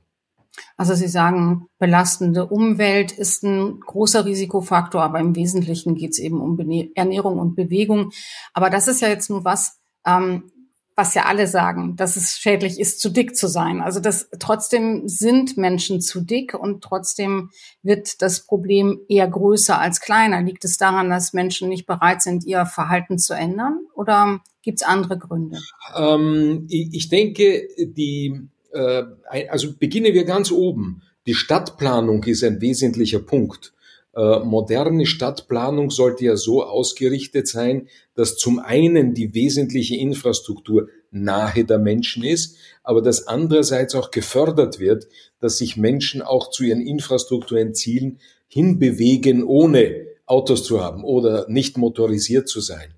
Also 0.76 0.94
Sie 0.94 1.08
sagen, 1.08 1.66
belastende 1.78 2.46
Umwelt 2.46 3.12
ist 3.12 3.42
ein 3.42 3.80
großer 3.80 4.25
Risikofaktor, 4.25 5.02
aber 5.02 5.18
im 5.20 5.34
Wesentlichen 5.34 5.94
geht 5.94 6.12
es 6.12 6.18
eben 6.18 6.40
um 6.40 6.58
Ernährung 6.94 7.38
und 7.38 7.56
Bewegung. 7.56 8.10
Aber 8.52 8.70
das 8.70 8.88
ist 8.88 9.00
ja 9.00 9.08
jetzt 9.08 9.30
nur 9.30 9.44
was, 9.44 9.78
ähm, 10.07 10.50
was 10.99 11.14
ja 11.14 11.26
alle 11.26 11.47
sagen, 11.47 11.95
dass 11.95 12.17
es 12.17 12.38
schädlich 12.38 12.81
ist, 12.81 13.00
zu 13.00 13.11
dick 13.11 13.37
zu 13.37 13.47
sein. 13.47 13.81
Also 13.81 14.00
das 14.00 14.28
trotzdem 14.40 15.09
sind 15.09 15.57
Menschen 15.57 16.00
zu 16.00 16.21
dick 16.21 16.55
und 16.55 16.83
trotzdem 16.83 17.50
wird 17.85 18.21
das 18.21 18.45
Problem 18.45 18.99
eher 19.09 19.28
größer 19.28 19.78
als 19.78 20.00
kleiner. 20.00 20.43
Liegt 20.43 20.64
es 20.64 20.76
daran, 20.76 21.09
dass 21.09 21.33
Menschen 21.33 21.69
nicht 21.69 21.87
bereit 21.87 22.21
sind, 22.21 22.45
ihr 22.45 22.67
Verhalten 22.67 23.21
zu 23.21 23.33
ändern 23.33 23.87
oder 23.95 24.40
gibt 24.62 24.81
es 24.81 24.87
andere 24.88 25.17
Gründe? 25.19 25.61
Ähm, 25.97 26.67
ich 26.69 27.09
denke, 27.09 27.69
die, 27.78 28.49
äh, 28.73 29.05
also 29.50 29.76
beginnen 29.78 30.14
wir 30.14 30.25
ganz 30.25 30.50
oben. 30.50 31.02
Die 31.26 31.35
Stadtplanung 31.35 32.25
ist 32.25 32.43
ein 32.43 32.61
wesentlicher 32.61 33.21
Punkt. 33.21 33.73
Äh, 34.15 34.41
moderne 34.41 35.07
Stadtplanung 35.07 35.91
sollte 35.91 36.25
ja 36.25 36.37
so 36.37 36.65
ausgerichtet 36.65 37.47
sein, 37.47 37.88
dass 38.15 38.37
zum 38.37 38.59
einen 38.59 39.15
die 39.15 39.35
wesentliche 39.35 39.97
Infrastruktur 39.97 40.88
nahe 41.11 41.65
der 41.65 41.79
Menschen 41.79 42.25
ist, 42.25 42.57
aber 42.83 43.03
dass 43.03 43.27
andererseits 43.27 43.95
auch 43.95 44.11
gefördert 44.11 44.79
wird, 44.79 45.07
dass 45.41 45.59
sich 45.59 45.77
Menschen 45.77 46.23
auch 46.23 46.50
zu 46.50 46.65
ihren 46.65 46.81
infrastrukturellen 46.81 47.75
Zielen 47.75 48.19
hinbewegen, 48.49 49.45
ohne 49.45 50.07
Autos 50.27 50.65
zu 50.65 50.83
haben 50.83 51.05
oder 51.05 51.47
nicht 51.49 51.79
motorisiert 51.79 52.49
zu 52.49 52.61
sein. 52.61 52.95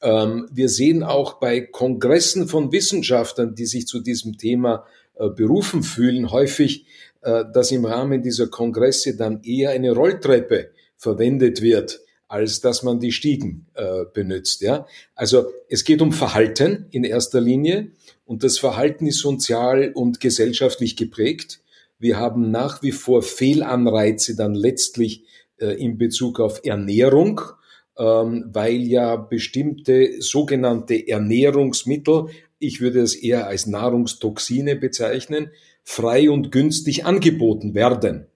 Ähm, 0.00 0.48
wir 0.52 0.68
sehen 0.68 1.02
auch 1.02 1.34
bei 1.40 1.60
Kongressen 1.60 2.46
von 2.46 2.72
Wissenschaftlern, 2.72 3.54
die 3.54 3.66
sich 3.66 3.86
zu 3.86 4.00
diesem 4.00 4.38
Thema 4.38 4.84
berufen 5.18 5.82
fühlen, 5.82 6.30
häufig 6.30 6.86
äh, 7.22 7.44
dass 7.52 7.72
im 7.72 7.84
Rahmen 7.84 8.22
dieser 8.22 8.46
Kongresse 8.46 9.16
dann 9.16 9.42
eher 9.42 9.70
eine 9.70 9.92
Rolltreppe 9.92 10.70
verwendet 10.96 11.62
wird, 11.62 12.00
als 12.28 12.60
dass 12.60 12.84
man 12.84 13.00
die 13.00 13.10
Stiegen 13.10 13.66
äh, 13.74 14.04
benutzt. 14.12 14.60
Ja? 14.60 14.86
Also 15.16 15.46
es 15.68 15.84
geht 15.84 16.00
um 16.00 16.12
Verhalten 16.12 16.86
in 16.90 17.02
erster 17.02 17.40
Linie 17.40 17.90
und 18.24 18.44
das 18.44 18.58
Verhalten 18.58 19.06
ist 19.06 19.18
sozial 19.18 19.90
und 19.94 20.20
gesellschaftlich 20.20 20.96
geprägt. 20.96 21.60
Wir 21.98 22.18
haben 22.18 22.52
nach 22.52 22.82
wie 22.82 22.92
vor 22.92 23.22
Fehlanreize 23.22 24.36
dann 24.36 24.54
letztlich 24.54 25.24
äh, 25.58 25.72
in 25.82 25.98
Bezug 25.98 26.38
auf 26.38 26.60
Ernährung, 26.64 27.40
ähm, 27.98 28.44
weil 28.52 28.76
ja 28.82 29.16
bestimmte 29.16 30.22
sogenannte 30.22 31.08
Ernährungsmittel, 31.08 32.28
ich 32.58 32.80
würde 32.80 33.00
es 33.00 33.14
eher 33.14 33.46
als 33.46 33.66
Nahrungstoxine 33.66 34.76
bezeichnen, 34.76 35.50
frei 35.84 36.30
und 36.30 36.52
günstig 36.52 37.04
angeboten 37.04 37.74
werden. 37.74 38.26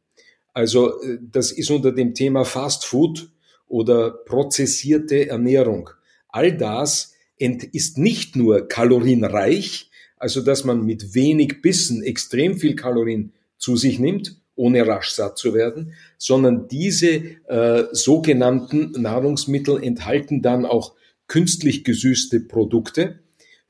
Also 0.52 1.00
äh, 1.02 1.18
das 1.20 1.52
ist 1.52 1.70
unter 1.70 1.92
dem 1.92 2.14
Thema 2.14 2.44
Fast 2.44 2.84
Food 2.84 3.30
oder 3.66 4.10
prozessierte 4.10 5.28
Ernährung. 5.28 5.90
All 6.28 6.56
das 6.56 7.14
ist 7.38 7.98
nicht 7.98 8.36
nur 8.36 8.68
kalorienreich, 8.68 9.90
also 10.16 10.40
dass 10.42 10.62
man 10.62 10.84
mit 10.84 11.14
wenig 11.14 11.60
Bissen 11.60 12.02
extrem 12.02 12.56
viel 12.56 12.76
Kalorien 12.76 13.32
zu 13.58 13.76
sich 13.76 13.98
nimmt, 13.98 14.36
ohne 14.54 14.86
rasch 14.86 15.10
satt 15.10 15.38
zu 15.38 15.54
werden, 15.54 15.94
sondern 16.18 16.68
diese 16.68 17.08
äh, 17.48 17.84
sogenannten 17.90 18.92
Nahrungsmittel 18.92 19.82
enthalten 19.82 20.42
dann 20.42 20.64
auch 20.64 20.94
künstlich 21.26 21.82
gesüßte 21.82 22.40
Produkte, 22.40 23.21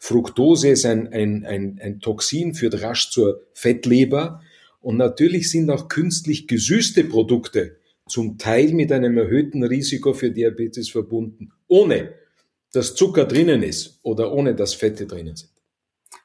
Fructose 0.05 0.71
ist 0.71 0.85
ein, 0.85 1.13
ein, 1.13 1.47
ein, 1.47 1.79
ein 1.81 2.01
Toxin, 2.01 2.55
führt 2.55 2.83
rasch 2.83 3.11
zur 3.11 3.47
Fettleber. 3.55 4.43
Und 4.81 4.97
natürlich 4.97 5.49
sind 5.49 5.71
auch 5.71 5.87
künstlich 5.87 6.49
gesüßte 6.49 7.05
Produkte 7.05 7.77
zum 8.09 8.37
Teil 8.37 8.73
mit 8.73 8.91
einem 8.91 9.17
erhöhten 9.17 9.63
Risiko 9.63 10.13
für 10.13 10.33
Diabetes 10.33 10.91
verbunden, 10.91 11.53
ohne 11.69 12.15
dass 12.73 12.97
Zucker 12.97 13.27
drinnen 13.27 13.63
ist 13.63 14.01
oder 14.03 14.33
ohne 14.33 14.57
dass 14.57 14.75
Fette 14.75 15.07
drinnen 15.07 15.37
sind. 15.37 15.52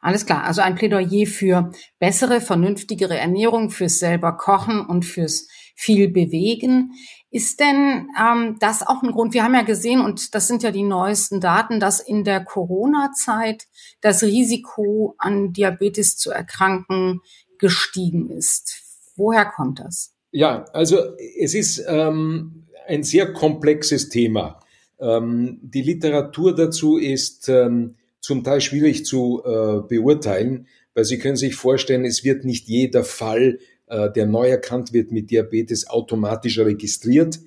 Alles 0.02 0.26
klar. 0.26 0.44
Also 0.44 0.62
ein 0.62 0.76
Plädoyer 0.76 1.26
für 1.26 1.72
bessere, 2.00 2.42
vernünftigere 2.42 3.18
Ernährung, 3.18 3.70
fürs 3.70 4.00
selber 4.00 4.38
Kochen 4.38 4.86
und 4.86 5.06
fürs 5.06 5.48
viel 5.76 6.10
bewegen. 6.10 6.94
Ist 7.30 7.60
denn 7.60 8.08
ähm, 8.20 8.58
das 8.60 8.86
auch 8.86 9.04
ein 9.04 9.12
Grund? 9.12 9.34
Wir 9.34 9.44
haben 9.44 9.54
ja 9.54 9.62
gesehen, 9.62 10.02
und 10.02 10.34
das 10.34 10.48
sind 10.48 10.64
ja 10.64 10.72
die 10.72 10.84
neuesten 10.84 11.42
Daten, 11.42 11.80
dass 11.80 12.00
in 12.00 12.24
der 12.24 12.44
Corona-Zeit 12.44 13.68
das 14.02 14.24
Risiko 14.24 15.16
an 15.18 15.54
Diabetes 15.54 16.18
zu 16.18 16.32
erkranken 16.32 17.22
gestiegen 17.60 18.30
ist. 18.30 18.82
Woher 19.16 19.46
kommt 19.46 19.80
das? 19.80 20.14
Ja, 20.32 20.66
also 20.74 20.98
es 21.40 21.54
ist 21.54 21.84
ähm, 21.88 22.68
ein 22.88 23.04
sehr 23.04 23.34
komplexes 23.34 24.10
Thema. 24.10 24.60
Ähm, 25.00 25.60
die 25.62 25.82
Literatur 25.82 26.56
dazu 26.56 26.98
ist 26.98 27.50
ähm, 27.50 27.96
zum 28.28 28.44
Teil 28.44 28.60
schwierig 28.60 29.06
zu 29.06 29.42
äh, 29.46 29.88
beurteilen, 29.88 30.68
weil 30.94 31.06
Sie 31.06 31.18
können 31.18 31.38
sich 31.38 31.56
vorstellen, 31.56 32.04
es 32.04 32.26
wird 32.26 32.44
nicht 32.44 32.68
jeder 32.68 33.06
Fall, 33.06 33.60
äh, 33.86 34.12
der 34.12 34.26
neu 34.26 34.50
erkannt 34.50 34.92
wird 34.92 35.14
mit 35.14 35.32
Diabetes, 35.32 35.90
automatisch 35.90 36.60
registriert. 36.60 37.40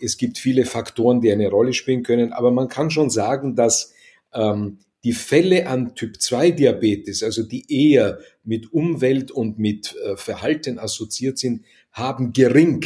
Es 0.00 0.16
gibt 0.16 0.38
viele 0.38 0.64
Faktoren, 0.64 1.20
die 1.20 1.32
eine 1.32 1.48
Rolle 1.48 1.72
spielen 1.72 2.04
können, 2.04 2.32
aber 2.32 2.52
man 2.52 2.68
kann 2.68 2.92
schon 2.92 3.10
sagen, 3.10 3.56
dass 3.56 3.92
ähm, 4.32 4.78
die 5.02 5.12
Fälle 5.12 5.66
an 5.66 5.96
Typ-2-Diabetes, 5.96 7.24
also 7.24 7.42
die 7.42 7.64
eher 7.68 8.20
mit 8.44 8.72
Umwelt 8.72 9.32
und 9.32 9.58
mit 9.58 9.96
äh, 9.96 10.16
Verhalten 10.16 10.78
assoziiert 10.78 11.38
sind, 11.38 11.64
haben 11.90 12.32
gering, 12.32 12.84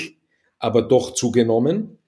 aber 0.59 0.81
doch 0.81 1.13
zugenommen. 1.13 1.99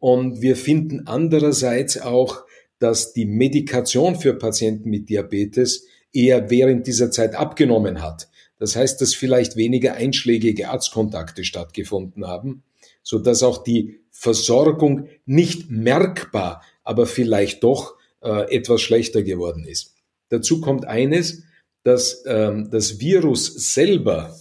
Und 0.00 0.42
wir 0.42 0.56
finden 0.56 1.06
andererseits 1.06 2.00
auch, 2.00 2.47
dass 2.78 3.12
die 3.12 3.26
Medikation 3.26 4.16
für 4.16 4.34
Patienten 4.34 4.90
mit 4.90 5.08
Diabetes 5.08 5.86
eher 6.12 6.50
während 6.50 6.86
dieser 6.86 7.10
Zeit 7.10 7.34
abgenommen 7.34 8.02
hat. 8.02 8.28
Das 8.58 8.76
heißt, 8.76 9.00
dass 9.00 9.14
vielleicht 9.14 9.56
weniger 9.56 9.94
einschlägige 9.94 10.68
Arztkontakte 10.70 11.44
stattgefunden 11.44 12.26
haben, 12.26 12.62
so 13.02 13.18
dass 13.18 13.42
auch 13.42 13.62
die 13.62 14.00
Versorgung 14.10 15.08
nicht 15.26 15.70
merkbar, 15.70 16.62
aber 16.82 17.06
vielleicht 17.06 17.62
doch 17.62 17.94
äh, 18.20 18.54
etwas 18.54 18.80
schlechter 18.80 19.22
geworden 19.22 19.64
ist. 19.64 19.94
Dazu 20.28 20.60
kommt 20.60 20.86
eines, 20.86 21.44
dass 21.84 22.24
ähm, 22.26 22.68
das 22.70 23.00
Virus 23.00 23.72
selber, 23.72 24.36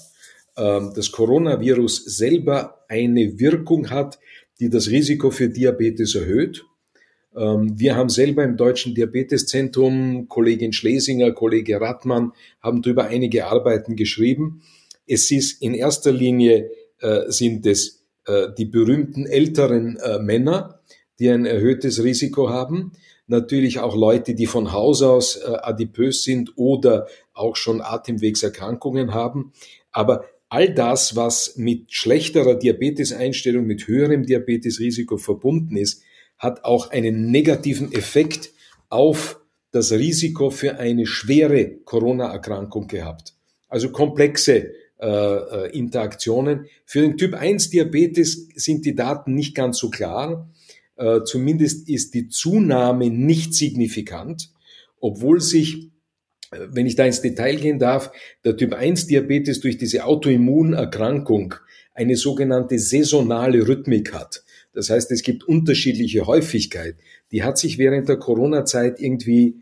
ähm, 0.57 0.93
das 0.95 1.11
Coronavirus 1.11 2.05
selber 2.05 2.83
eine 2.87 3.39
Wirkung 3.39 3.89
hat, 3.89 4.19
die 4.59 4.69
das 4.69 4.87
Risiko 4.87 5.29
für 5.29 5.49
Diabetes 5.49 6.15
erhöht. 6.15 6.65
Ähm, 7.37 7.79
wir 7.79 7.95
haben 7.95 8.09
selber 8.09 8.43
im 8.43 8.57
Deutschen 8.57 8.95
Diabeteszentrum, 8.95 10.27
Kollegin 10.27 10.73
Schlesinger, 10.73 11.31
Kollege 11.31 11.79
Rattmann, 11.79 12.33
haben 12.61 12.81
darüber 12.81 13.05
einige 13.05 13.45
Arbeiten 13.45 13.95
geschrieben. 13.95 14.61
Es 15.05 15.31
ist 15.31 15.61
in 15.61 15.73
erster 15.73 16.11
Linie 16.11 16.69
äh, 16.99 17.29
sind 17.31 17.65
es 17.65 18.03
äh, 18.25 18.47
die 18.57 18.65
berühmten 18.65 19.27
älteren 19.27 19.97
äh, 19.97 20.19
Männer, 20.19 20.81
die 21.19 21.29
ein 21.29 21.45
erhöhtes 21.45 22.03
Risiko 22.03 22.49
haben. 22.49 22.93
Natürlich 23.27 23.79
auch 23.79 23.95
Leute, 23.95 24.33
die 24.33 24.45
von 24.45 24.71
Haus 24.71 25.01
aus 25.01 25.41
adipös 25.43 26.23
sind 26.23 26.53
oder 26.55 27.07
auch 27.33 27.57
schon 27.57 27.81
Atemwegserkrankungen 27.81 29.13
haben. 29.13 29.51
Aber 29.91 30.23
all 30.47 30.73
das, 30.73 31.17
was 31.17 31.57
mit 31.57 31.93
schlechterer 31.93 32.55
Diabeteseinstellung, 32.55 33.65
mit 33.65 33.87
höherem 33.87 34.25
Diabetesrisiko 34.25 35.17
verbunden 35.17 35.75
ist, 35.75 36.03
hat 36.37 36.63
auch 36.63 36.91
einen 36.91 37.31
negativen 37.31 37.91
Effekt 37.91 38.51
auf 38.89 39.39
das 39.71 39.91
Risiko 39.91 40.49
für 40.49 40.77
eine 40.77 41.05
schwere 41.05 41.77
Corona-Erkrankung 41.83 42.87
gehabt. 42.87 43.33
Also 43.67 43.91
komplexe 43.91 44.71
äh, 44.99 45.05
äh 45.07 45.77
Interaktionen. 45.77 46.67
Für 46.85 47.01
den 47.01 47.17
Typ 47.17 47.33
1 47.33 47.69
Diabetes 47.69 48.47
sind 48.55 48.85
die 48.85 48.95
Daten 48.95 49.33
nicht 49.33 49.55
ganz 49.55 49.77
so 49.77 49.89
klar. 49.89 50.49
Äh, 50.95 51.23
zumindest 51.23 51.89
ist 51.89 52.13
die 52.13 52.29
Zunahme 52.29 53.09
nicht 53.09 53.53
signifikant, 53.53 54.51
obwohl 54.99 55.41
sich 55.41 55.91
äh, 56.51 56.67
wenn 56.69 56.85
ich 56.85 56.95
da 56.95 57.05
ins 57.05 57.21
Detail 57.21 57.55
gehen 57.55 57.79
darf, 57.79 58.11
der 58.43 58.57
Typ 58.57 58.73
1 58.73 59.07
Diabetes 59.07 59.59
durch 59.59 59.77
diese 59.77 60.05
Autoimmunerkrankung 60.05 61.55
eine 61.93 62.15
sogenannte 62.15 62.79
saisonale 62.79 63.67
Rhythmik 63.67 64.13
hat. 64.13 64.43
Das 64.77 64.91
heißt, 64.91 65.09
es 65.09 65.23
gibt 65.23 65.43
unterschiedliche 65.43 66.27
Häufigkeit. 66.27 66.97
Die 67.31 67.41
hat 67.41 67.57
sich 67.57 67.79
während 67.79 68.07
der 68.09 68.17
Corona-Zeit 68.17 68.99
irgendwie 68.99 69.55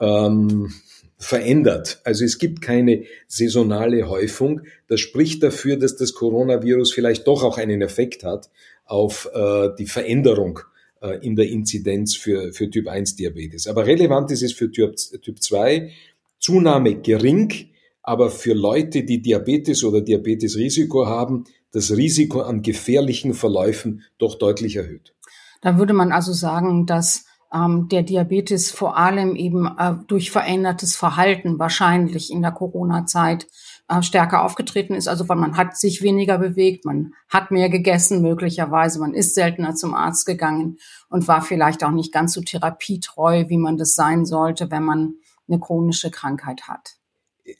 ähm, 0.00 0.72
verändert. 1.18 2.00
Also 2.04 2.24
es 2.24 2.38
gibt 2.38 2.62
keine 2.62 3.04
saisonale 3.26 4.08
Häufung. 4.08 4.62
Das 4.86 5.00
spricht 5.00 5.42
dafür, 5.42 5.76
dass 5.76 5.96
das 5.96 6.14
Coronavirus 6.14 6.94
vielleicht 6.94 7.26
doch 7.26 7.44
auch 7.44 7.58
einen 7.58 7.82
Effekt 7.82 8.24
hat 8.24 8.48
auf 8.86 9.28
äh, 9.34 9.68
die 9.78 9.84
Veränderung 9.84 10.60
äh, 11.02 11.18
in 11.20 11.36
der 11.36 11.50
Inzidenz 11.50 12.16
für, 12.16 12.54
für 12.54 12.70
Typ 12.70 12.88
1 12.88 13.16
Diabetes. 13.16 13.66
Aber 13.66 13.84
relevant 13.84 14.30
ist 14.30 14.42
es 14.42 14.54
für 14.54 14.72
Typ, 14.72 14.96
typ 15.20 15.42
2. 15.42 15.90
Zunahme 16.38 17.02
gering, 17.02 17.52
aber 18.00 18.30
für 18.30 18.54
Leute, 18.54 19.02
die 19.02 19.20
Diabetes 19.20 19.84
oder 19.84 20.00
Diabetesrisiko 20.00 21.06
haben, 21.06 21.44
das 21.72 21.90
Risiko 21.90 22.40
an 22.40 22.62
gefährlichen 22.62 23.34
Verläufen 23.34 24.02
doch 24.18 24.36
deutlich 24.36 24.76
erhöht. 24.76 25.14
Da 25.60 25.78
würde 25.78 25.92
man 25.92 26.12
also 26.12 26.32
sagen, 26.32 26.86
dass 26.86 27.24
ähm, 27.52 27.88
der 27.88 28.02
Diabetes 28.02 28.70
vor 28.70 28.96
allem 28.96 29.34
eben 29.34 29.66
äh, 29.66 29.94
durch 30.06 30.30
verändertes 30.30 30.96
Verhalten 30.96 31.58
wahrscheinlich 31.58 32.30
in 32.30 32.42
der 32.42 32.52
Corona-Zeit 32.52 33.46
äh, 33.88 34.02
stärker 34.02 34.44
aufgetreten 34.44 34.94
ist. 34.94 35.08
Also 35.08 35.28
weil 35.28 35.36
man 35.36 35.56
hat 35.56 35.76
sich 35.76 36.02
weniger 36.02 36.38
bewegt, 36.38 36.84
man 36.84 37.14
hat 37.28 37.50
mehr 37.50 37.70
gegessen 37.70 38.22
möglicherweise, 38.22 39.00
man 39.00 39.14
ist 39.14 39.34
seltener 39.34 39.74
zum 39.74 39.94
Arzt 39.94 40.26
gegangen 40.26 40.76
und 41.08 41.26
war 41.26 41.42
vielleicht 41.42 41.82
auch 41.84 41.90
nicht 41.90 42.12
ganz 42.12 42.34
so 42.34 42.42
therapietreu, 42.42 43.48
wie 43.48 43.58
man 43.58 43.78
das 43.78 43.94
sein 43.94 44.26
sollte, 44.26 44.70
wenn 44.70 44.84
man 44.84 45.14
eine 45.48 45.58
chronische 45.58 46.10
Krankheit 46.10 46.68
hat 46.68 46.97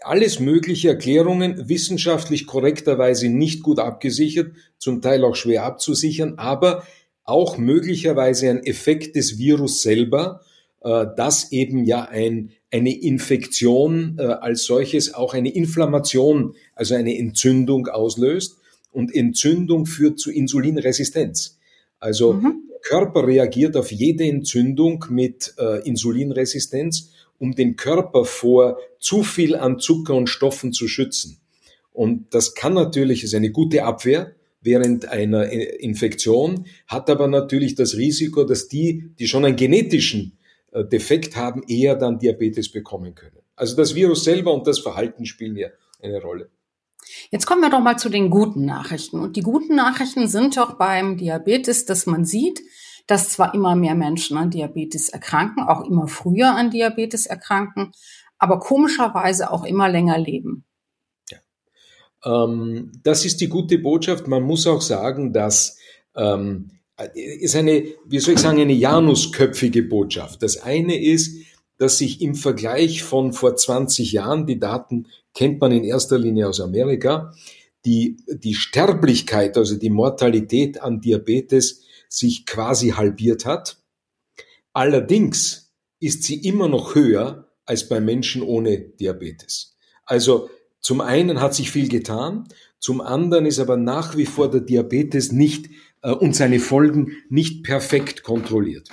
alles 0.02 0.40
mögliche 0.40 0.88
Erklärungen, 0.88 1.68
wissenschaftlich 1.68 2.46
korrekterweise 2.46 3.28
nicht 3.28 3.62
gut 3.62 3.78
abgesichert, 3.78 4.52
zum 4.78 5.00
Teil 5.00 5.24
auch 5.24 5.36
schwer 5.36 5.64
abzusichern, 5.64 6.34
aber 6.36 6.84
auch 7.24 7.58
möglicherweise 7.58 8.48
ein 8.48 8.64
Effekt 8.64 9.16
des 9.16 9.38
Virus 9.38 9.82
selber, 9.82 10.40
äh, 10.82 11.06
dass 11.16 11.52
eben 11.52 11.84
ja 11.84 12.04
ein, 12.04 12.50
eine 12.70 12.98
Infektion 12.98 14.16
äh, 14.18 14.22
als 14.22 14.64
solches 14.64 15.14
auch 15.14 15.34
eine 15.34 15.52
Inflammation, 15.52 16.54
also 16.74 16.94
eine 16.94 17.16
Entzündung 17.18 17.88
auslöst. 17.88 18.58
Und 18.90 19.14
Entzündung 19.14 19.84
führt 19.86 20.18
zu 20.18 20.30
Insulinresistenz. 20.30 21.58
Also 22.00 22.34
mhm. 22.34 22.62
Körper 22.82 23.26
reagiert 23.26 23.76
auf 23.76 23.92
jede 23.92 24.24
Entzündung 24.24 25.04
mit 25.10 25.54
äh, 25.58 25.86
Insulinresistenz 25.86 27.10
um 27.38 27.54
den 27.54 27.76
Körper 27.76 28.24
vor 28.24 28.78
zu 28.98 29.22
viel 29.22 29.56
an 29.56 29.78
Zucker 29.78 30.14
und 30.14 30.28
Stoffen 30.28 30.72
zu 30.72 30.88
schützen. 30.88 31.40
Und 31.92 32.34
das 32.34 32.54
kann 32.54 32.74
natürlich, 32.74 33.24
ist 33.24 33.34
eine 33.34 33.50
gute 33.50 33.84
Abwehr 33.84 34.34
während 34.60 35.08
einer 35.08 35.48
Infektion, 35.50 36.66
hat 36.86 37.10
aber 37.10 37.28
natürlich 37.28 37.74
das 37.74 37.96
Risiko, 37.96 38.44
dass 38.44 38.68
die, 38.68 39.12
die 39.18 39.28
schon 39.28 39.44
einen 39.44 39.56
genetischen 39.56 40.38
äh, 40.72 40.84
Defekt 40.84 41.36
haben, 41.36 41.62
eher 41.66 41.94
dann 41.94 42.18
Diabetes 42.18 42.70
bekommen 42.70 43.14
können. 43.14 43.38
Also 43.56 43.76
das 43.76 43.94
Virus 43.94 44.24
selber 44.24 44.52
und 44.52 44.66
das 44.66 44.78
Verhalten 44.78 45.26
spielen 45.26 45.56
hier 45.56 45.72
eine 46.02 46.20
Rolle. 46.20 46.50
Jetzt 47.30 47.46
kommen 47.46 47.62
wir 47.62 47.70
doch 47.70 47.80
mal 47.80 47.96
zu 47.96 48.08
den 48.08 48.30
guten 48.30 48.64
Nachrichten. 48.64 49.18
Und 49.18 49.36
die 49.36 49.42
guten 49.42 49.74
Nachrichten 49.74 50.28
sind 50.28 50.56
doch 50.56 50.74
beim 50.74 51.16
Diabetes, 51.16 51.84
dass 51.84 52.06
man 52.06 52.24
sieht, 52.24 52.60
dass 53.08 53.30
zwar 53.30 53.54
immer 53.54 53.74
mehr 53.74 53.96
Menschen 53.96 54.36
an 54.36 54.50
Diabetes 54.50 55.08
erkranken, 55.08 55.64
auch 55.64 55.84
immer 55.84 56.06
früher 56.06 56.54
an 56.54 56.70
Diabetes 56.70 57.26
erkranken, 57.26 57.92
aber 58.38 58.60
komischerweise 58.60 59.50
auch 59.50 59.64
immer 59.64 59.88
länger 59.88 60.18
leben. 60.18 60.64
Ja. 61.30 61.38
Ähm, 62.24 62.92
das 63.02 63.24
ist 63.24 63.40
die 63.40 63.48
gute 63.48 63.78
Botschaft. 63.78 64.28
Man 64.28 64.42
muss 64.44 64.66
auch 64.66 64.82
sagen, 64.82 65.32
dass 65.32 65.78
ähm, 66.14 66.70
ist 67.14 67.56
eine, 67.56 67.84
wie 68.06 68.18
soll 68.18 68.34
ich 68.34 68.40
sagen, 68.40 68.60
eine 68.60 68.72
janusköpfige 68.72 69.84
Botschaft. 69.84 70.42
Das 70.42 70.62
eine 70.62 71.00
ist, 71.00 71.46
dass 71.78 71.98
sich 71.98 72.20
im 72.20 72.34
Vergleich 72.34 73.02
von 73.04 73.32
vor 73.32 73.56
20 73.56 74.12
Jahren, 74.12 74.46
die 74.46 74.58
Daten 74.58 75.06
kennt 75.32 75.60
man 75.60 75.72
in 75.72 75.84
erster 75.84 76.18
Linie 76.18 76.48
aus 76.48 76.60
Amerika, 76.60 77.32
die, 77.84 78.16
die 78.28 78.54
Sterblichkeit, 78.54 79.56
also 79.56 79.76
die 79.76 79.90
Mortalität 79.90 80.82
an 80.82 81.00
Diabetes 81.00 81.84
sich 82.08 82.46
quasi 82.46 82.90
halbiert 82.90 83.44
hat. 83.44 83.78
Allerdings 84.72 85.72
ist 86.00 86.22
sie 86.22 86.36
immer 86.36 86.68
noch 86.68 86.94
höher 86.94 87.48
als 87.64 87.88
bei 87.88 88.00
Menschen 88.00 88.42
ohne 88.42 88.78
Diabetes. 88.78 89.76
Also 90.04 90.48
zum 90.80 91.00
einen 91.00 91.40
hat 91.40 91.54
sich 91.54 91.70
viel 91.70 91.88
getan, 91.88 92.48
zum 92.78 93.00
anderen 93.00 93.46
ist 93.46 93.58
aber 93.58 93.76
nach 93.76 94.16
wie 94.16 94.26
vor 94.26 94.50
der 94.50 94.60
Diabetes 94.60 95.32
nicht 95.32 95.68
äh, 96.02 96.12
und 96.12 96.34
seine 96.34 96.60
Folgen 96.60 97.12
nicht 97.28 97.64
perfekt 97.64 98.22
kontrolliert. 98.22 98.88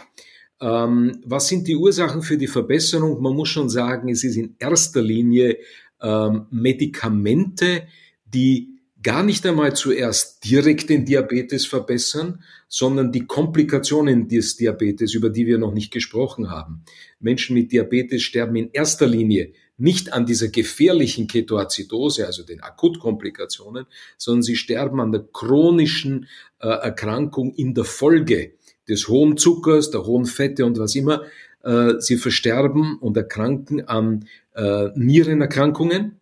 Ähm, 0.59 1.21
was 1.23 1.47
sind 1.47 1.67
die 1.67 1.75
Ursachen 1.75 2.21
für 2.21 2.37
die 2.37 2.47
Verbesserung? 2.47 3.21
Man 3.21 3.35
muss 3.35 3.49
schon 3.49 3.69
sagen, 3.69 4.09
es 4.09 4.23
ist 4.23 4.37
in 4.37 4.55
erster 4.59 5.01
Linie 5.01 5.57
ähm, 6.01 6.47
Medikamente, 6.49 7.87
die 8.25 8.74
gar 9.05 9.21
nicht 9.21 9.45
einmal 9.45 9.75
zuerst 9.75 10.43
direkt 10.45 10.89
den 10.89 11.05
Diabetes 11.05 11.67
verbessern, 11.67 12.43
sondern 12.67 13.11
die 13.11 13.27
Komplikationen 13.27 14.27
des 14.27 14.57
Diabetes, 14.57 15.13
über 15.13 15.29
die 15.29 15.45
wir 15.45 15.59
noch 15.59 15.73
nicht 15.73 15.93
gesprochen 15.93 16.49
haben. 16.49 16.83
Menschen 17.19 17.53
mit 17.53 17.71
Diabetes 17.71 18.23
sterben 18.23 18.55
in 18.55 18.71
erster 18.71 19.05
Linie 19.05 19.53
nicht 19.77 20.11
an 20.11 20.25
dieser 20.25 20.47
gefährlichen 20.47 21.27
Ketoazidose, 21.27 22.25
also 22.25 22.43
den 22.43 22.63
Akutkomplikationen, 22.63 23.85
sondern 24.17 24.41
sie 24.41 24.55
sterben 24.55 24.99
an 24.99 25.11
der 25.11 25.23
chronischen 25.31 26.27
äh, 26.59 26.67
Erkrankung 26.67 27.53
in 27.53 27.75
der 27.75 27.83
Folge 27.83 28.53
des 28.89 29.07
hohen 29.07 29.37
Zuckers, 29.37 29.91
der 29.91 30.03
hohen 30.07 30.25
Fette 30.25 30.65
und 30.65 30.79
was 30.79 30.95
immer. 30.95 31.21
Äh, 31.63 31.99
sie 31.99 32.17
versterben 32.17 32.97
und 32.97 33.15
erkranken 33.17 33.87
an 33.87 34.27
äh, 34.55 34.89
Nierenerkrankungen 34.95 36.19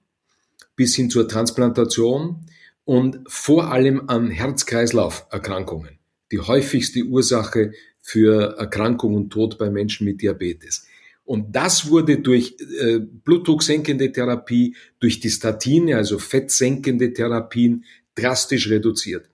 bis 0.76 0.98
hin 0.98 1.10
zur 1.10 1.30
Transplantation 1.30 2.46
und 2.86 3.20
vor 3.28 3.72
allem 3.72 4.10
an 4.10 4.30
Herz-Kreislauf-Erkrankungen. 4.30 6.00
Die 6.32 6.40
häufigste 6.40 7.04
Ursache 7.04 7.74
für 8.02 8.58
Erkrankung 8.58 9.16
und 9.16 9.30
Tod 9.30 9.58
bei 9.58 9.70
Menschen 9.70 10.06
mit 10.06 10.22
Diabetes. 10.22 10.86
Und 11.26 11.56
das 11.56 11.90
wurde 11.90 12.18
durch 12.18 12.58
äh, 12.80 13.00
blutdrucksenkende 13.00 14.12
Therapie, 14.12 14.76
durch 15.00 15.22
die 15.22 15.30
Statine, 15.30 15.96
also 15.96 16.20
fettsenkende 16.20 17.14
Therapien, 17.14 17.86
drastisch 18.16 18.70
reduziert. 18.70 19.30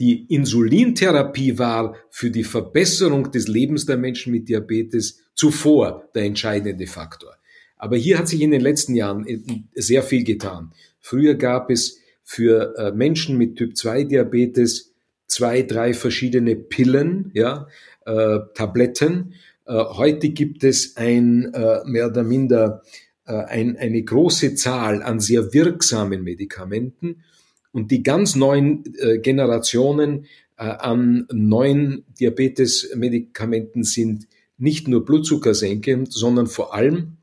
Die 0.00 0.26
Insulintherapie 0.26 1.56
war 1.56 1.96
für 2.10 2.30
die 2.30 2.42
Verbesserung 2.42 3.30
des 3.30 3.46
Lebens 3.46 3.86
der 3.86 3.96
Menschen 3.96 4.32
mit 4.32 4.48
Diabetes 4.48 5.20
zuvor 5.34 6.08
der 6.16 6.24
entscheidende 6.24 6.88
Faktor. 6.88 7.36
Aber 7.76 7.96
hier 7.96 8.18
hat 8.18 8.28
sich 8.28 8.40
in 8.40 8.50
den 8.50 8.60
letzten 8.60 8.96
Jahren 8.96 9.24
äh, 9.26 9.38
sehr 9.74 10.02
viel 10.02 10.24
getan. 10.24 10.72
Früher 11.00 11.34
gab 11.34 11.70
es 11.70 12.00
für 12.24 12.74
äh, 12.76 12.92
Menschen 12.92 13.38
mit 13.38 13.56
Typ 13.56 13.76
2 13.76 14.04
Diabetes 14.04 14.94
zwei, 15.26 15.62
drei 15.62 15.94
verschiedene 15.94 16.56
Pillen, 16.56 17.30
ja, 17.34 17.66
äh, 18.06 18.38
Tabletten. 18.54 19.34
Äh, 19.66 19.72
heute 19.72 20.30
gibt 20.30 20.64
es 20.64 20.96
ein 20.96 21.52
äh, 21.54 21.80
mehr 21.84 22.08
oder 22.08 22.22
minder 22.22 22.82
äh, 23.26 23.34
ein, 23.34 23.76
eine 23.76 24.02
große 24.02 24.54
Zahl 24.54 25.02
an 25.02 25.20
sehr 25.20 25.52
wirksamen 25.52 26.22
Medikamenten 26.22 27.24
und 27.72 27.90
die 27.90 28.02
ganz 28.02 28.36
neuen 28.36 28.84
äh, 28.98 29.18
Generationen 29.18 30.26
an 30.56 31.26
neuen 31.32 32.04
Diabetes-Medikamenten 32.20 33.82
sind 33.82 34.28
nicht 34.56 34.86
nur 34.86 35.04
Blutzucker 35.04 35.52
senken, 35.52 36.06
sondern 36.06 36.46
vor 36.46 36.74
allem 36.74 37.16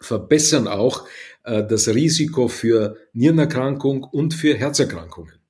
verbessern 0.00 0.66
auch 0.66 1.06
das 1.42 1.88
Risiko 1.88 2.48
für 2.48 2.96
Nierenerkrankung 3.12 4.04
und 4.04 4.34
für 4.34 4.54
Herzerkrankungen. 4.56 5.40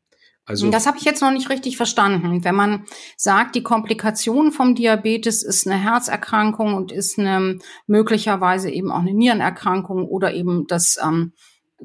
Also 0.50 0.68
das 0.68 0.87
habe 0.87 0.98
ich 0.98 1.05
jetzt 1.05 1.22
noch 1.22 1.31
nicht 1.31 1.48
richtig 1.48 1.76
verstanden. 1.76 2.42
Wenn 2.42 2.57
man 2.57 2.85
sagt, 3.16 3.55
die 3.55 3.62
Komplikation 3.62 4.50
vom 4.50 4.74
Diabetes 4.74 5.44
ist 5.44 5.66
eine 5.66 5.76
Herzerkrankung 5.76 6.74
und 6.74 6.90
ist 6.90 7.18
eine 7.20 7.59
möglicherweise 7.87 8.68
eben 8.68 8.90
auch 8.90 8.98
eine 8.98 9.14
Nierenerkrankung 9.14 10.09
oder 10.09 10.35
eben 10.35 10.66
das 10.66 10.98
ähm, 11.00 11.35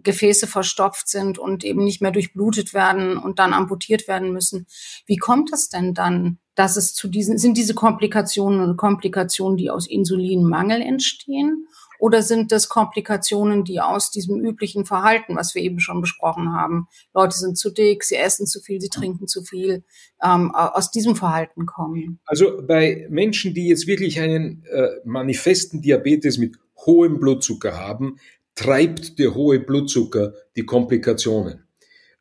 Gefäße 0.01 0.47
verstopft 0.47 1.07
sind 1.07 1.37
und 1.37 1.63
eben 1.63 1.83
nicht 1.83 2.01
mehr 2.01 2.11
durchblutet 2.11 2.73
werden 2.73 3.17
und 3.17 3.37
dann 3.37 3.53
amputiert 3.53 4.07
werden 4.07 4.33
müssen. 4.33 4.65
Wie 5.05 5.17
kommt 5.17 5.53
es 5.53 5.69
denn 5.69 5.93
dann, 5.93 6.39
dass 6.55 6.75
es 6.75 6.93
zu 6.93 7.07
diesen, 7.07 7.37
sind 7.37 7.57
diese 7.57 7.75
Komplikationen 7.75 8.61
und 8.61 8.77
Komplikationen, 8.77 9.57
die 9.57 9.69
aus 9.69 9.87
Insulinmangel 9.87 10.81
entstehen? 10.81 11.67
Oder 11.99 12.21
sind 12.21 12.51
das 12.51 12.69
Komplikationen, 12.69 13.63
die 13.63 13.79
aus 13.79 14.11
diesem 14.11 14.39
üblichen 14.39 14.85
Verhalten, 14.85 15.35
was 15.35 15.55
wir 15.55 15.61
eben 15.61 15.79
schon 15.79 16.01
besprochen 16.01 16.53
haben, 16.53 16.87
Leute 17.13 17.37
sind 17.37 17.57
zu 17.57 17.71
dick, 17.71 18.03
sie 18.03 18.15
essen 18.15 18.45
zu 18.47 18.61
viel, 18.61 18.81
sie 18.81 18.89
trinken 18.89 19.27
zu 19.27 19.43
viel, 19.43 19.83
ähm, 20.23 20.53
aus 20.53 20.91
diesem 20.91 21.15
Verhalten 21.15 21.65
kommen? 21.65 22.19
Also 22.25 22.61
bei 22.65 23.07
Menschen, 23.09 23.53
die 23.53 23.67
jetzt 23.67 23.87
wirklich 23.87 24.19
einen 24.19 24.63
äh, 24.65 24.87
manifesten 25.03 25.81
Diabetes 25.81 26.37
mit 26.37 26.57
hohem 26.85 27.19
Blutzucker 27.19 27.77
haben, 27.77 28.17
treibt 28.55 29.19
der 29.19 29.35
hohe 29.35 29.59
Blutzucker 29.59 30.33
die 30.55 30.65
Komplikationen. 30.65 31.65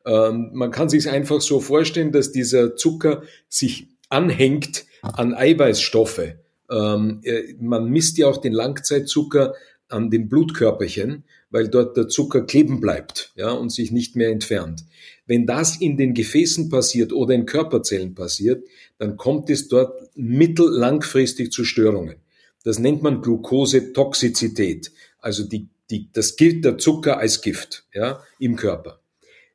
Ähm, 0.07 0.51
man 0.53 0.71
kann 0.71 0.89
sich 0.89 1.09
einfach 1.09 1.41
so 1.41 1.61
vorstellen, 1.61 2.13
dass 2.13 2.33
dieser 2.33 2.77
Zucker 2.77 3.23
sich 3.49 3.89
anhängt 4.09 4.87
an 5.03 5.35
Eiweißstoffe 5.35 6.35
ähm, 6.71 7.21
äh, 7.25 7.55
man 7.61 7.89
misst 7.89 8.19
ja 8.19 8.27
auch 8.27 8.39
den 8.39 8.53
Langzeitzucker 8.53 9.55
an 9.89 10.11
den 10.11 10.29
Blutkörperchen, 10.29 11.25
weil 11.51 11.69
dort 11.69 11.97
der 11.97 12.09
Zucker 12.09 12.43
kleben 12.43 12.81
bleibt 12.81 13.33
ja, 13.37 13.53
und 13.53 13.71
sich 13.71 13.93
nicht 13.93 14.17
mehr 14.17 14.31
entfernt. 14.31 14.85
Wenn 15.27 15.47
das 15.47 15.81
in 15.81 15.97
den 15.97 16.15
Gefäßen 16.15 16.69
passiert 16.69 17.13
oder 17.13 17.35
in 17.35 17.47
Körperzellen 17.47 18.15
passiert, 18.15 18.65
dann 18.99 19.17
kommt 19.17 19.51
es 19.51 19.69
dort 19.69 20.11
mittellangfristig 20.17 21.53
zu 21.53 21.65
Störungen. 21.65 22.17
Das 22.65 22.79
nennt 22.79 23.03
man 23.03 23.23
Glukosetoxizität, 23.23 24.91
also 25.19 25.45
die, 25.45 25.69
die, 25.91 26.11
das 26.13 26.37
gilt 26.37 26.65
der 26.65 26.79
Zucker 26.79 27.19
als 27.19 27.43
Gift 27.43 27.87
ja, 27.95 28.23
im 28.39 28.57
Körper. 28.57 29.01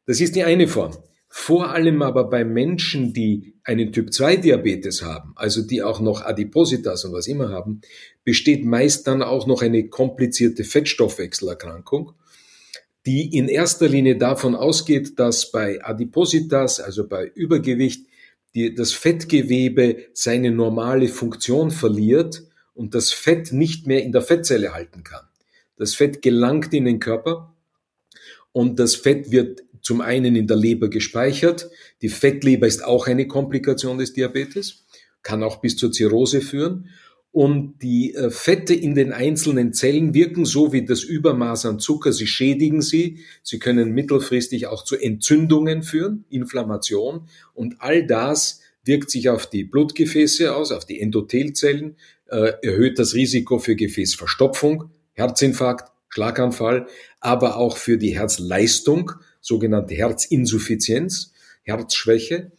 Das 0.05 0.21
ist 0.21 0.35
die 0.35 0.43
eine 0.43 0.67
Form. 0.67 0.97
Vor 1.31 1.69
allem 1.69 2.01
aber 2.01 2.27
bei 2.27 2.43
Menschen, 2.43 3.13
die 3.13 3.53
einen 3.63 3.93
Typ-2-Diabetes 3.93 5.03
haben, 5.03 5.33
also 5.35 5.61
die 5.61 5.83
auch 5.83 5.99
noch 5.99 6.25
Adipositas 6.25 7.05
und 7.05 7.13
was 7.13 7.27
immer 7.27 7.49
haben, 7.49 7.81
besteht 8.23 8.65
meist 8.65 9.05
dann 9.05 9.21
auch 9.21 9.45
noch 9.45 9.61
eine 9.61 9.89
komplizierte 9.89 10.63
Fettstoffwechselerkrankung, 10.63 12.13
die 13.05 13.37
in 13.37 13.47
erster 13.47 13.87
Linie 13.87 14.17
davon 14.17 14.55
ausgeht, 14.55 15.19
dass 15.19 15.51
bei 15.51 15.83
Adipositas, 15.83 16.79
also 16.79 17.07
bei 17.07 17.27
Übergewicht, 17.27 18.07
die, 18.55 18.73
das 18.73 18.93
Fettgewebe 18.93 20.07
seine 20.13 20.49
normale 20.51 21.07
Funktion 21.07 21.69
verliert 21.69 22.43
und 22.73 22.95
das 22.95 23.11
Fett 23.11 23.53
nicht 23.53 23.85
mehr 23.85 24.03
in 24.03 24.11
der 24.11 24.23
Fettzelle 24.23 24.73
halten 24.73 25.03
kann. 25.03 25.25
Das 25.77 25.93
Fett 25.93 26.23
gelangt 26.23 26.73
in 26.73 26.85
den 26.85 26.99
Körper 26.99 27.53
und 28.51 28.79
das 28.79 28.95
Fett 28.95 29.31
wird 29.31 29.61
zum 29.81 30.01
einen 30.01 30.35
in 30.35 30.47
der 30.47 30.57
Leber 30.57 30.89
gespeichert. 30.89 31.69
Die 32.01 32.09
Fettleber 32.09 32.67
ist 32.67 32.83
auch 32.83 33.07
eine 33.07 33.27
Komplikation 33.27 33.97
des 33.97 34.13
Diabetes, 34.13 34.85
kann 35.23 35.43
auch 35.43 35.61
bis 35.61 35.77
zur 35.77 35.91
Zirrhose 35.91 36.41
führen. 36.41 36.89
Und 37.31 37.83
die 37.83 38.15
äh, 38.15 38.31
Fette 38.31 38.73
in 38.73 38.95
den 38.95 39.13
einzelnen 39.13 39.73
Zellen 39.73 40.15
wirken 40.15 40.45
so 40.45 40.73
wie 40.73 40.83
das 40.83 41.03
Übermaß 41.03 41.67
an 41.67 41.79
Zucker. 41.79 42.11
Sie 42.11 42.25
schädigen 42.25 42.81
sie. 42.81 43.19
Sie 43.43 43.59
können 43.59 43.91
mittelfristig 43.93 44.65
auch 44.65 44.83
zu 44.83 44.95
Entzündungen 44.95 45.83
führen, 45.83 46.25
Inflammation. 46.29 47.27
Und 47.53 47.75
all 47.79 48.05
das 48.05 48.61
wirkt 48.83 49.11
sich 49.11 49.29
auf 49.29 49.47
die 49.47 49.63
Blutgefäße 49.63 50.55
aus, 50.55 50.71
auf 50.71 50.85
die 50.85 50.99
Endothelzellen, 50.99 51.97
äh, 52.27 52.53
erhöht 52.63 52.97
das 52.97 53.13
Risiko 53.13 53.59
für 53.59 53.75
Gefäßverstopfung, 53.75 54.89
Herzinfarkt, 55.13 55.91
Schlaganfall, 56.09 56.87
aber 57.19 57.57
auch 57.57 57.77
für 57.77 57.97
die 57.97 58.17
Herzleistung, 58.17 59.11
sogenannte 59.41 59.95
Herzinsuffizienz, 59.95 61.33
Herzschwäche. 61.63 62.51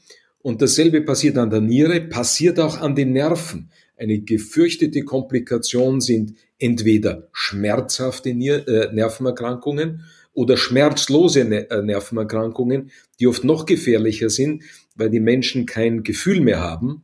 Und 0.43 0.63
dasselbe 0.63 1.03
passiert 1.03 1.37
an 1.37 1.51
der 1.51 1.61
Niere, 1.61 2.01
passiert 2.01 2.59
auch 2.59 2.79
an 2.79 2.95
den 2.95 3.13
Nerven. 3.13 3.71
Eine 3.97 4.21
gefürchtete 4.21 5.05
Komplikation 5.05 6.01
sind 6.01 6.35
entweder 6.59 7.29
schmerzhafte 7.33 8.31
äh, 8.31 8.93
Nervenerkrankungen 8.93 10.05
oder 10.33 10.57
schmerzlose 10.57 11.41
äh, 11.41 11.83
Nervenerkrankungen, 11.83 12.91
die 13.19 13.27
oft 13.27 13.45
noch 13.45 13.67
gefährlicher 13.67 14.31
sind, 14.31 14.63
weil 14.95 15.11
die 15.11 15.21
Menschen 15.21 15.67
kein 15.67 16.03
Gefühl 16.03 16.41
mehr 16.41 16.61
haben. 16.61 17.03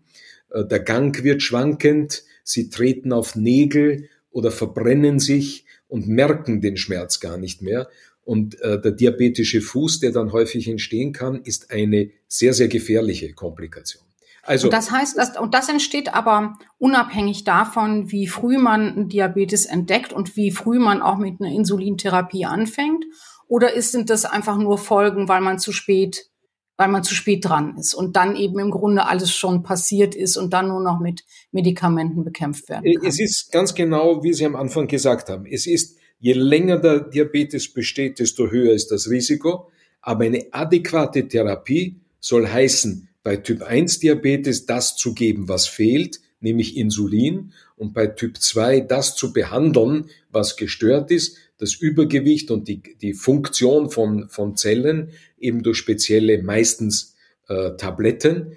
Äh, 0.51 0.65
der 0.65 0.81
Gang 0.81 1.23
wird 1.23 1.43
schwankend, 1.43 2.25
sie 2.45 2.71
treten 2.71 3.13
auf 3.13 3.37
Nägel 3.37 4.09
oder 4.31 4.51
verbrennen 4.51 5.19
sich 5.19 5.67
und 5.89 6.09
merken 6.09 6.61
den 6.61 6.77
Schmerz 6.77 7.21
gar 7.21 7.37
nicht 7.37 7.63
mehr. 7.63 7.89
Und 8.27 8.61
äh, 8.61 8.81
der 8.81 8.91
diabetische 8.91 9.61
Fuß, 9.61 10.01
der 10.01 10.11
dann 10.11 10.33
häufig 10.33 10.67
entstehen 10.67 11.13
kann, 11.13 11.43
ist 11.45 11.71
eine 11.71 12.11
sehr, 12.27 12.55
sehr 12.55 12.67
gefährliche 12.67 13.33
Komplikation. 13.35 14.03
Also, 14.43 14.67
und 14.67 14.73
das 14.73 14.91
heißt, 14.91 15.17
dass, 15.17 15.39
und 15.39 15.55
das 15.55 15.69
entsteht 15.69 16.13
aber 16.13 16.59
unabhängig 16.79 17.45
davon, 17.45 18.11
wie 18.11 18.27
früh 18.27 18.59
man 18.59 19.09
Diabetes 19.09 19.65
entdeckt 19.65 20.13
und 20.13 20.37
wie 20.37 20.51
früh 20.51 20.81
man 20.81 21.03
auch 21.03 21.19
mit 21.19 21.41
einer 21.41 21.53
Insulintherapie 21.53 22.47
anfängt. 22.47 23.05
Oder 23.47 23.75
ist, 23.75 23.93
sind 23.93 24.11
das 24.11 24.25
einfach 24.25 24.59
nur 24.59 24.77
Folgen, 24.77 25.29
weil 25.29 25.41
man 25.41 25.61
zu 25.61 25.71
spät, 25.71 26.29
weil 26.77 26.89
man 26.89 27.05
zu 27.05 27.15
spät 27.15 27.45
dran 27.45 27.77
ist 27.79 27.95
und 27.95 28.17
dann 28.17 28.35
eben 28.35 28.59
im 28.59 28.73
Grunde 28.73 29.07
alles 29.07 29.31
schon 29.31 29.63
passiert 29.63 30.17
ist 30.17 30.37
und 30.37 30.53
dann 30.53 30.67
nur 30.67 30.81
noch 30.81 30.99
mit 30.99 31.25
Medikamenten 31.53 32.25
bekämpft 32.25 32.69
werden 32.69 32.93
kann? 32.93 33.07
Es 33.07 33.21
ist 33.21 33.53
ganz 33.53 33.73
genau, 33.73 34.25
wie 34.25 34.33
Sie 34.33 34.47
am 34.47 34.57
Anfang 34.57 34.89
gesagt 34.89 35.29
haben. 35.29 35.47
Es 35.47 35.69
ist 35.69 35.97
Je 36.19 36.33
länger 36.33 36.79
der 36.79 37.01
Diabetes 37.01 37.73
besteht, 37.73 38.19
desto 38.19 38.51
höher 38.51 38.73
ist 38.73 38.89
das 38.89 39.11
Risiko. 39.11 39.71
Aber 40.01 40.25
eine 40.25 40.47
adäquate 40.53 41.29
Therapie 41.29 42.01
soll 42.21 42.47
heißen, 42.47 43.09
bei 43.23 43.37
Typ 43.37 43.63
1 43.63 43.99
Diabetes 43.99 44.67
das 44.67 44.97
zu 44.97 45.15
geben, 45.15 45.49
was 45.49 45.67
fehlt, 45.67 46.21
nämlich 46.41 46.77
Insulin, 46.77 47.53
und 47.77 47.93
bei 47.93 48.07
Typ 48.07 48.39
2 48.39 48.81
das 48.81 49.17
zu 49.17 49.33
behandeln, 49.33 50.09
was 50.31 50.57
gestört 50.57 51.11
ist, 51.11 51.37
das 51.59 51.75
Übergewicht 51.75 52.51
und 52.51 52.69
die, 52.69 52.83
die 53.01 53.15
Funktion 53.15 53.91
von, 53.91 54.29
von 54.29 54.57
Zellen 54.57 55.11
eben 55.39 55.63
durch 55.63 55.79
spezielle, 55.79 56.43
meistens 56.43 57.15
äh, 57.49 57.73
Tabletten. 57.77 58.53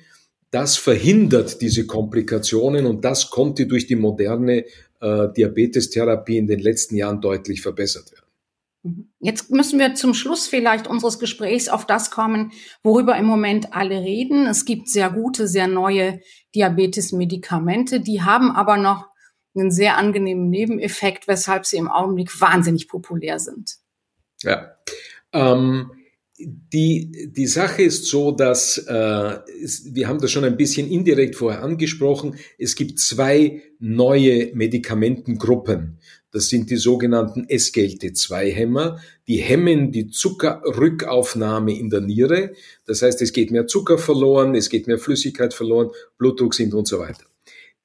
Das 0.52 0.78
verhindert 0.78 1.62
diese 1.62 1.86
Komplikationen 1.86 2.86
und 2.86 3.06
das 3.06 3.30
konnte 3.30 3.68
durch 3.68 3.86
die 3.86 3.96
moderne 3.96 4.66
äh, 5.00 5.28
Diabetestherapie 5.36 6.38
in 6.38 6.48
den 6.48 6.60
letzten 6.60 6.96
Jahren 6.96 7.22
deutlich 7.22 7.62
verbessert 7.62 8.12
werden. 8.12 8.26
Mhm. 8.84 9.10
Jetzt 9.20 9.52
müssen 9.52 9.80
wir 9.80 9.96
zum 9.96 10.14
Schluss 10.14 10.48
vielleicht 10.48 10.88
unseres 10.88 11.20
Gesprächs 11.20 11.70
auf 11.70 11.86
das 11.86 12.12
kommen, 12.12 12.52
worüber 12.84 13.16
im 13.18 13.26
Moment 13.26 13.74
alle 13.74 14.02
reden. 14.02 14.48
Es 14.48 14.66
gibt 14.66 14.90
sehr 14.90 15.10
gute, 15.10 15.48
sehr 15.48 15.68
neue 15.68 16.22
Diabetes-Medikamente, 16.56 18.00
die 18.00 18.22
haben 18.22 18.52
aber 18.52 18.78
noch 18.78 19.08
einen 19.56 19.72
sehr 19.72 19.98
angenehmen 19.98 20.50
Nebeneffekt, 20.50 21.28
weshalb 21.28 21.66
sie 21.66 21.78
im 21.78 21.90
Augenblick 21.90 22.40
wahnsinnig 22.40 22.88
populär 22.88 23.40
sind. 23.40 23.78
Ja. 24.42 24.76
Ähm, 25.34 25.92
die, 26.40 27.32
die 27.36 27.48
Sache 27.48 27.84
ist 27.84 28.06
so, 28.06 28.32
dass 28.32 28.78
äh, 28.78 29.40
wir 29.92 30.08
haben 30.08 30.20
das 30.22 30.32
schon 30.32 30.46
ein 30.46 30.56
bisschen 30.56 30.90
indirekt 30.90 31.36
vorher 31.36 31.62
angesprochen. 31.62 32.36
Es 32.58 32.76
gibt 32.76 33.00
zwei 33.00 33.62
neue 33.80 34.56
Medikamentengruppen. 34.56 35.98
Das 36.32 36.48
sind 36.48 36.70
die 36.70 36.78
sogenannten 36.78 37.46
SGLT2-Hämmer. 37.48 39.00
Die 39.28 39.38
hemmen 39.38 39.92
die 39.92 40.10
Zuckerrückaufnahme 40.10 41.78
in 41.78 41.90
der 41.90 42.02
Niere. 42.02 42.54
Das 42.86 43.02
heißt, 43.02 43.22
es 43.22 43.34
geht 43.34 43.52
mehr 43.52 43.68
Zucker 43.68 43.98
verloren, 43.98 44.56
es 44.56 44.70
geht 44.70 44.88
mehr 44.88 45.00
Flüssigkeit 45.00 45.54
verloren, 45.54 45.90
Blutdruck 46.18 46.54
sinkt 46.54 46.74
und 46.74 46.88
so 46.88 47.00
weiter. 47.00 47.24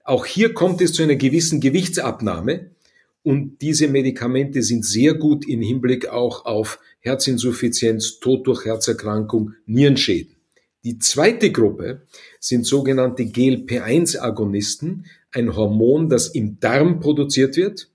Auch 0.05 0.27
hier 0.27 0.53
kommt 0.53 0.81
es 0.81 0.93
zu 0.93 1.03
einer 1.03 1.17
gewissen 1.17 1.61
Gewichtsabnahme. 1.61 2.71
Und 3.23 3.63
diese 3.63 3.89
Medikamente 3.89 4.63
sind 4.63 4.85
sehr 4.85 5.15
gut 5.15 5.49
im 5.49 5.63
Hinblick 5.63 6.09
auch 6.09 6.45
auf 6.45 6.79
Herzinsuffizienz, 7.05 8.19
Tod 8.19 8.47
durch 8.47 8.65
Herzerkrankung, 8.65 9.53
Nierenschäden. 9.67 10.35
Die 10.85 10.99
zweite 10.99 11.53
Gruppe 11.53 12.03
sind 12.41 12.67
sogenannte 12.67 13.25
GLP-1-Agonisten, 13.25 15.07
ein 15.33 15.55
Hormon, 15.55 16.09
das 16.09 16.29
im 16.29 16.59
Darm 16.61 17.01
produziert 17.01 17.57
wird. 17.57 17.91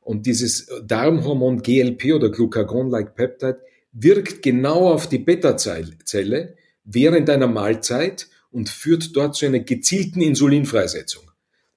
Und 0.00 0.26
dieses 0.26 0.68
Darmhormon 0.84 1.62
GLP 1.62 2.14
oder 2.14 2.30
Glucagon-like 2.30 3.14
Peptide 3.14 3.60
wirkt 3.92 4.42
genau 4.42 4.88
auf 4.92 5.08
die 5.08 5.18
Beta-Zelle 5.18 6.54
während 6.84 7.28
einer 7.28 7.48
Mahlzeit 7.48 8.28
und 8.50 8.68
führt 8.68 9.14
dort 9.14 9.36
zu 9.36 9.46
einer 9.46 9.60
gezielten 9.60 10.20
Insulinfreisetzung. 10.20 11.30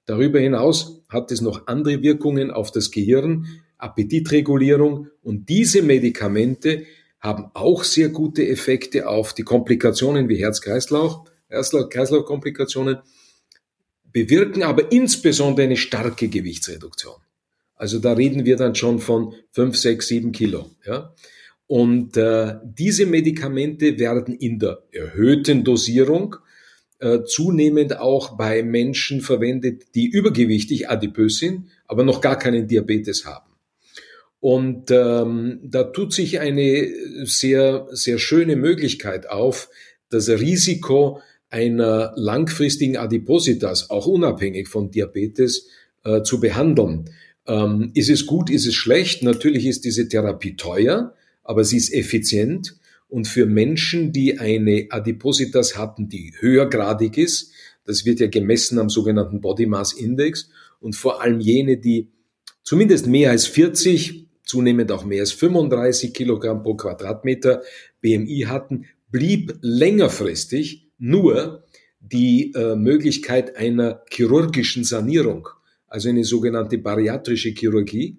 Darüber 0.06 0.40
hinaus 0.40 1.02
hat 1.08 1.30
es 1.30 1.40
noch 1.40 1.66
andere 1.66 2.02
Wirkungen 2.02 2.50
auf 2.50 2.70
das 2.70 2.90
Gehirn, 2.90 3.46
Appetitregulierung 3.82 5.08
und 5.22 5.48
diese 5.48 5.82
Medikamente 5.82 6.84
haben 7.20 7.50
auch 7.54 7.84
sehr 7.84 8.08
gute 8.08 8.46
Effekte 8.46 9.08
auf 9.08 9.32
die 9.32 9.42
Komplikationen 9.42 10.28
wie 10.28 10.36
Herz-Kreislauf, 10.36 11.24
Kreislauf-Komplikationen, 11.48 12.98
bewirken 14.12 14.62
aber 14.62 14.92
insbesondere 14.92 15.66
eine 15.66 15.76
starke 15.76 16.28
Gewichtsreduktion. 16.28 17.14
Also 17.74 17.98
da 17.98 18.12
reden 18.12 18.44
wir 18.44 18.56
dann 18.56 18.74
schon 18.74 18.98
von 18.98 19.34
5, 19.52 19.76
6, 19.76 20.06
7 20.06 20.32
Kilo. 20.32 20.70
Ja? 20.86 21.14
Und 21.66 22.16
äh, 22.16 22.56
diese 22.64 23.06
Medikamente 23.06 23.98
werden 23.98 24.34
in 24.34 24.58
der 24.58 24.82
erhöhten 24.92 25.64
Dosierung 25.64 26.36
äh, 26.98 27.24
zunehmend 27.24 27.98
auch 27.98 28.36
bei 28.36 28.62
Menschen 28.62 29.20
verwendet, 29.20 29.94
die 29.94 30.06
übergewichtig, 30.06 30.88
adipös 30.88 31.38
sind, 31.38 31.68
aber 31.86 32.04
noch 32.04 32.20
gar 32.20 32.38
keinen 32.38 32.68
Diabetes 32.68 33.24
haben. 33.24 33.51
Und 34.42 34.90
ähm, 34.90 35.60
da 35.62 35.84
tut 35.84 36.12
sich 36.12 36.40
eine 36.40 36.88
sehr, 37.22 37.86
sehr 37.92 38.18
schöne 38.18 38.56
Möglichkeit 38.56 39.30
auf, 39.30 39.68
das 40.10 40.28
Risiko 40.28 41.20
einer 41.48 42.12
langfristigen 42.16 42.96
Adipositas, 42.96 43.88
auch 43.88 44.08
unabhängig 44.08 44.66
von 44.66 44.90
Diabetes, 44.90 45.68
äh, 46.02 46.24
zu 46.24 46.40
behandeln. 46.40 47.08
Ähm, 47.46 47.92
ist 47.94 48.10
es 48.10 48.26
gut, 48.26 48.50
ist 48.50 48.66
es 48.66 48.74
schlecht? 48.74 49.22
Natürlich 49.22 49.64
ist 49.64 49.84
diese 49.84 50.08
Therapie 50.08 50.56
teuer, 50.56 51.14
aber 51.44 51.62
sie 51.62 51.76
ist 51.76 51.94
effizient 51.94 52.74
und 53.06 53.28
für 53.28 53.46
Menschen, 53.46 54.10
die 54.10 54.40
eine 54.40 54.88
Adipositas 54.90 55.78
hatten, 55.78 56.08
die 56.08 56.34
höhergradig 56.40 57.16
ist, 57.16 57.52
das 57.84 58.04
wird 58.04 58.18
ja 58.18 58.26
gemessen 58.26 58.80
am 58.80 58.90
sogenannten 58.90 59.40
Body 59.40 59.66
Mass 59.66 59.92
Index 59.92 60.50
und 60.80 60.96
vor 60.96 61.22
allem 61.22 61.38
jene, 61.38 61.76
die 61.76 62.10
zumindest 62.64 63.06
mehr 63.06 63.30
als 63.30 63.46
40, 63.46 64.26
zunehmend 64.44 64.92
auch 64.92 65.04
mehr 65.04 65.20
als 65.20 65.32
35 65.32 66.12
Kilogramm 66.12 66.62
pro 66.62 66.74
Quadratmeter 66.74 67.62
BMI 68.00 68.46
hatten, 68.48 68.86
blieb 69.10 69.58
längerfristig 69.60 70.90
nur 70.98 71.64
die 72.00 72.52
äh, 72.54 72.74
Möglichkeit 72.74 73.56
einer 73.56 74.02
chirurgischen 74.10 74.84
Sanierung, 74.84 75.48
also 75.86 76.08
eine 76.08 76.24
sogenannte 76.24 76.78
bariatrische 76.78 77.50
Chirurgie. 77.50 78.18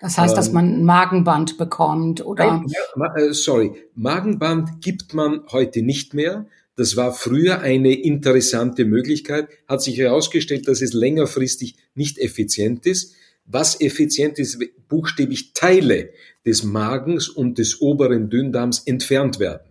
Das 0.00 0.18
heißt, 0.18 0.36
dass 0.36 0.48
ähm, 0.48 0.54
man 0.54 0.74
ein 0.74 0.84
Magenband 0.84 1.58
bekommt 1.58 2.26
oder? 2.26 2.64
Nein, 2.96 3.12
äh, 3.16 3.32
sorry, 3.32 3.72
Magenband 3.94 4.80
gibt 4.80 5.14
man 5.14 5.42
heute 5.52 5.82
nicht 5.82 6.12
mehr. 6.12 6.46
Das 6.74 6.96
war 6.96 7.12
früher 7.12 7.60
eine 7.60 7.94
interessante 7.94 8.84
Möglichkeit, 8.84 9.48
hat 9.68 9.82
sich 9.82 9.98
herausgestellt, 9.98 10.66
dass 10.66 10.82
es 10.82 10.92
längerfristig 10.92 11.76
nicht 11.94 12.18
effizient 12.18 12.86
ist. 12.86 13.14
Was 13.44 13.80
effizient 13.80 14.38
ist, 14.38 14.58
buchstäblich 14.88 15.52
Teile 15.52 16.10
des 16.46 16.62
Magens 16.62 17.28
und 17.28 17.58
des 17.58 17.80
oberen 17.80 18.30
Dünndarms 18.30 18.80
entfernt 18.86 19.38
werden. 19.38 19.68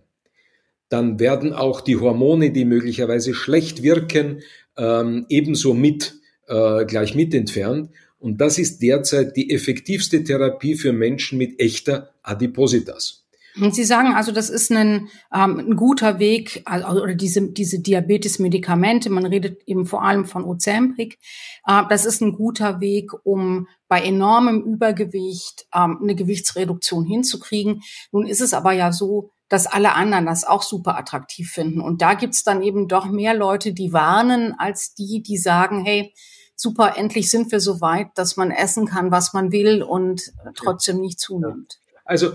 Dann 0.88 1.18
werden 1.18 1.52
auch 1.52 1.80
die 1.80 1.96
Hormone, 1.96 2.50
die 2.50 2.64
möglicherweise 2.64 3.34
schlecht 3.34 3.82
wirken, 3.82 4.42
ähm, 4.76 5.26
ebenso 5.28 5.74
mit 5.74 6.14
äh, 6.48 6.84
gleich 6.84 7.14
mit 7.14 7.34
entfernt. 7.34 7.90
Und 8.18 8.40
das 8.40 8.58
ist 8.58 8.82
derzeit 8.82 9.36
die 9.36 9.50
effektivste 9.50 10.22
Therapie 10.22 10.74
für 10.74 10.92
Menschen 10.92 11.38
mit 11.38 11.58
echter 11.60 12.14
Adipositas. 12.22 13.21
Und 13.60 13.74
Sie 13.74 13.84
sagen 13.84 14.14
also, 14.14 14.32
das 14.32 14.48
ist 14.48 14.70
ein, 14.70 15.08
ähm, 15.34 15.58
ein 15.58 15.76
guter 15.76 16.18
Weg, 16.18 16.62
also, 16.64 17.02
oder 17.02 17.14
diese, 17.14 17.52
diese 17.52 17.80
Diabetes-Medikamente, 17.80 19.10
man 19.10 19.26
redet 19.26 19.62
eben 19.66 19.84
vor 19.84 20.02
allem 20.02 20.24
von 20.24 20.44
Ozempic, 20.44 21.18
äh, 21.66 21.82
das 21.88 22.06
ist 22.06 22.22
ein 22.22 22.32
guter 22.32 22.80
Weg, 22.80 23.10
um 23.24 23.68
bei 23.88 24.00
enormem 24.02 24.62
Übergewicht 24.62 25.66
ähm, 25.74 25.98
eine 26.02 26.14
Gewichtsreduktion 26.14 27.04
hinzukriegen. 27.04 27.82
Nun 28.10 28.26
ist 28.26 28.40
es 28.40 28.54
aber 28.54 28.72
ja 28.72 28.90
so, 28.90 29.32
dass 29.50 29.66
alle 29.66 29.94
anderen 29.94 30.24
das 30.24 30.44
auch 30.44 30.62
super 30.62 30.96
attraktiv 30.96 31.50
finden. 31.50 31.82
Und 31.82 32.00
da 32.00 32.14
gibt's 32.14 32.42
dann 32.42 32.62
eben 32.62 32.88
doch 32.88 33.04
mehr 33.04 33.34
Leute, 33.34 33.74
die 33.74 33.92
warnen, 33.92 34.54
als 34.56 34.94
die, 34.94 35.22
die 35.22 35.36
sagen, 35.36 35.84
hey, 35.84 36.14
super, 36.56 36.96
endlich 36.96 37.28
sind 37.28 37.52
wir 37.52 37.60
so 37.60 37.82
weit, 37.82 38.08
dass 38.14 38.38
man 38.38 38.50
essen 38.50 38.86
kann, 38.86 39.10
was 39.10 39.34
man 39.34 39.52
will 39.52 39.82
und 39.82 40.32
trotzdem 40.54 41.00
nicht 41.00 41.20
zunimmt. 41.20 41.80
Also 42.06 42.32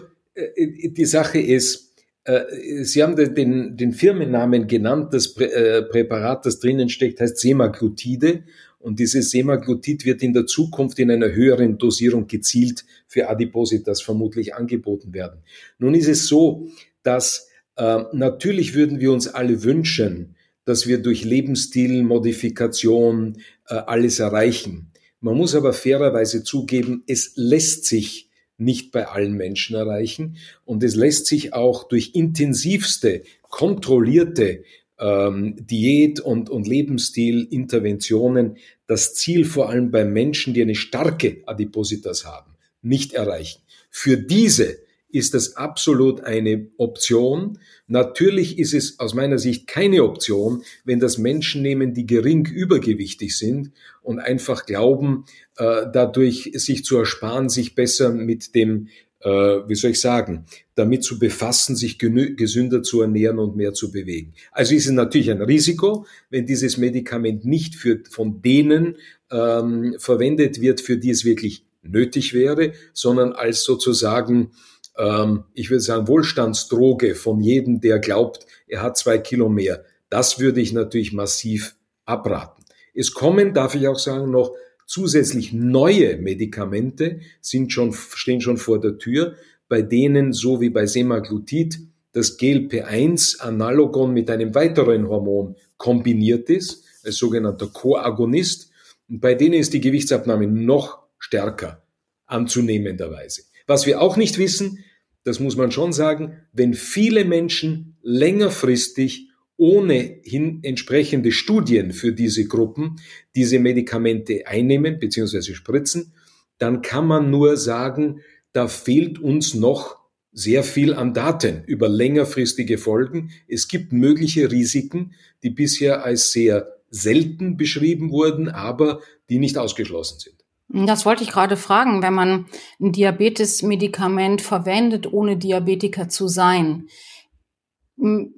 die 0.58 1.06
Sache 1.06 1.40
ist, 1.40 1.88
äh, 2.28 2.84
Sie 2.84 3.02
haben 3.02 3.16
den, 3.16 3.78
den 3.78 3.94
Firmennamen 3.94 4.68
genannt, 4.68 5.14
das 5.14 5.38
äh, 5.38 5.84
Präparat, 5.84 6.46
das 6.46 6.60
drinnen 6.60 6.90
steckt, 6.90 7.22
heißt 7.22 7.38
Semaglutide. 7.38 8.44
Und 8.80 9.00
dieses 9.00 9.32
Semaglutid 9.32 10.06
wird 10.06 10.22
in 10.22 10.34
der 10.34 10.46
Zukunft 10.46 11.00
in 11.00 11.10
einer 11.10 11.32
höheren 11.32 11.78
Dosierung 11.78 12.28
gezielt 12.28 12.84
für 13.08 13.30
Adipositas 13.30 14.02
vermutlich 14.02 14.56
angeboten 14.56 15.14
werden. 15.14 15.40
Nun 15.80 15.96
ist 15.96 16.08
es 16.08 16.28
so, 16.28 16.68
dass 17.02 17.50
äh, 17.76 18.04
natürlich 18.14 18.76
würden 18.76 19.00
wir 19.00 19.12
uns 19.12 19.28
alle 19.28 19.64
wünschen, 19.64 20.36
dass 20.66 20.86
wir 20.86 21.00
durch 21.00 21.24
Lebensstilmodifikation 21.24 23.38
äh, 23.68 23.76
alles 23.76 24.20
erreichen. 24.20 24.92
Man 25.22 25.38
muss 25.38 25.56
aber 25.56 25.74
fairerweise 25.74 26.44
zugeben, 26.44 27.04
es 27.08 27.32
lässt 27.36 27.86
sich 27.86 28.27
nicht 28.58 28.92
bei 28.92 29.08
allen 29.08 29.34
Menschen 29.34 29.76
erreichen 29.76 30.38
und 30.66 30.84
es 30.84 30.96
lässt 30.96 31.28
sich 31.28 31.54
auch 31.54 31.88
durch 31.88 32.12
intensivste, 32.16 33.24
kontrollierte 33.42 34.64
ähm, 35.00 35.56
Diät- 35.60 36.20
und, 36.20 36.50
und 36.50 36.68
Lebensstilinterventionen 36.68 38.58
das 38.88 39.14
Ziel 39.14 39.46
vor 39.46 39.70
allem 39.70 39.92
bei 39.92 40.06
Menschen, 40.06 40.54
die 40.54 40.62
eine 40.62 40.76
starke 40.76 41.44
Adipositas 41.46 42.26
haben, 42.26 42.56
nicht 42.82 43.14
erreichen. 43.14 43.62
Für 43.90 44.18
diese 44.18 44.80
ist 45.10 45.34
das 45.34 45.56
absolut 45.56 46.22
eine 46.22 46.68
Option. 46.78 47.60
Natürlich 47.88 48.60
ist 48.60 48.74
es 48.74 49.00
aus 49.00 49.14
meiner 49.14 49.38
Sicht 49.38 49.68
keine 49.68 50.04
Option, 50.04 50.64
wenn 50.84 51.00
das 51.00 51.18
Menschen 51.18 51.62
nehmen, 51.62 51.94
die 51.94 52.06
gering 52.06 52.46
übergewichtig 52.46 53.38
sind 53.38 53.72
und 54.02 54.20
einfach 54.20 54.66
glauben, 54.66 55.26
äh, 55.58 55.86
dadurch 55.92 56.52
sich 56.56 56.84
zu 56.84 56.98
ersparen, 56.98 57.50
sich 57.50 57.76
besser 57.76 58.12
mit 58.12 58.54
dem 58.56 58.90
äh, 59.22 59.30
wie 59.68 59.76
soll 59.76 59.92
ich 59.92 60.02
sagen, 60.02 60.46
damit 60.76 61.04
zu 61.04 61.18
befassen, 61.18 61.76
sich 61.76 61.98
gesünder 61.98 62.84
zu 62.84 63.02
ernähren 63.02 63.40
und 63.40 63.56
mehr 63.56 63.74
zu 63.74 63.92
bewegen. 63.92 64.34
Also 64.52 64.76
ist 64.76 64.86
es 64.86 64.92
natürlich 64.92 65.32
ein 65.32 65.42
Risiko, 65.42 66.06
wenn 66.30 66.46
dieses 66.46 66.78
Medikament 66.78 67.44
nicht 67.44 67.76
für, 67.76 68.00
von 68.10 68.42
denen 68.44 68.98
ähm, 69.32 69.96
verwendet 69.98 70.62
wird, 70.62 70.82
für 70.82 70.98
die 70.98 71.10
es 71.10 71.26
wirklich 71.26 71.66
nötig 71.82 72.34
wäre, 72.34 72.74
sondern 72.94 73.32
als 73.34 73.64
sozusagen, 73.64 74.52
ähm, 74.98 75.44
ich 75.54 75.70
würde 75.70 75.82
sagen, 75.82 76.08
Wohlstandsdroge 76.08 77.16
von 77.16 77.42
jedem, 77.42 77.82
der 77.82 78.00
glaubt, 78.00 78.46
er 78.68 78.82
hat 78.82 78.98
zwei 78.98 79.18
Kilo 79.18 79.50
mehr. 79.50 79.84
Das 80.10 80.40
würde 80.40 80.62
ich 80.62 80.74
natürlich 80.74 81.14
massiv 81.14 81.76
abraten. 82.06 82.64
Es 82.94 83.14
kommen, 83.14 83.54
darf 83.54 83.76
ich 83.76 83.88
auch 83.88 84.00
sagen, 84.00 84.32
noch 84.32 84.54
zusätzlich 84.86 85.54
neue 85.54 86.18
Medikamente 86.18 87.20
sind 87.42 87.72
schon, 87.72 87.94
stehen 87.94 88.42
schon 88.42 88.58
vor 88.58 88.80
der 88.80 88.98
Tür, 88.98 89.36
bei 89.70 89.82
denen, 89.82 90.34
so 90.34 90.62
wie 90.62 90.70
bei 90.70 90.86
Semaglutid, 90.86 91.80
das 92.14 92.38
GLP-1-Analogon 92.38 94.14
mit 94.14 94.32
einem 94.32 94.56
weiteren 94.56 95.08
Hormon 95.08 95.56
kombiniert 95.76 96.50
ist, 96.50 96.84
als 97.04 97.18
sogenannter 97.18 97.68
Koagonist. 97.68 98.72
Und 99.10 99.20
bei 99.20 99.36
denen 99.36 99.56
ist 99.56 99.74
die 99.74 99.82
Gewichtsabnahme 99.82 100.48
noch 100.48 101.04
stärker 101.20 101.84
anzunehmenderweise. 102.26 103.44
Was 103.68 103.86
wir 103.86 104.02
auch 104.02 104.18
nicht 104.18 104.38
wissen, 104.38 104.84
das 105.28 105.42
muss 105.42 105.58
man 105.58 105.72
schon 105.72 105.92
sagen, 105.92 106.38
wenn 106.54 106.74
viele 106.74 107.26
Menschen 107.26 107.98
längerfristig 108.02 109.28
ohnehin 109.58 110.60
entsprechende 110.64 111.34
Studien 111.34 111.92
für 111.92 112.14
diese 112.14 112.48
Gruppen 112.48 113.02
diese 113.36 113.60
Medikamente 113.60 114.48
einnehmen 114.48 115.00
bzw. 115.00 115.54
spritzen, 115.54 116.14
dann 116.60 116.82
kann 116.82 117.08
man 117.08 117.30
nur 117.30 117.58
sagen, 117.58 118.22
da 118.54 118.70
fehlt 118.70 119.20
uns 119.20 119.54
noch 119.54 119.98
sehr 120.32 120.64
viel 120.64 120.94
an 120.94 121.14
Daten 121.14 121.64
über 121.66 121.90
längerfristige 121.90 122.78
Folgen. 122.78 123.32
Es 123.50 123.68
gibt 123.68 123.92
mögliche 123.92 124.50
Risiken, 124.50 125.14
die 125.44 125.50
bisher 125.50 126.06
als 126.06 126.32
sehr 126.32 126.74
selten 126.90 127.58
beschrieben 127.58 128.12
wurden, 128.12 128.48
aber 128.48 129.02
die 129.30 129.40
nicht 129.40 129.58
ausgeschlossen 129.58 130.20
sind. 130.20 130.47
Das 130.70 131.06
wollte 131.06 131.24
ich 131.24 131.32
gerade 131.32 131.58
fragen, 131.58 132.02
wenn 132.02 132.14
man 132.14 132.46
ein 132.80 132.92
Diabetesmedikament 132.92 134.42
verwendet, 134.42 135.12
ohne 135.12 135.38
Diabetiker 135.38 136.10
zu 136.10 136.28
sein 136.28 136.88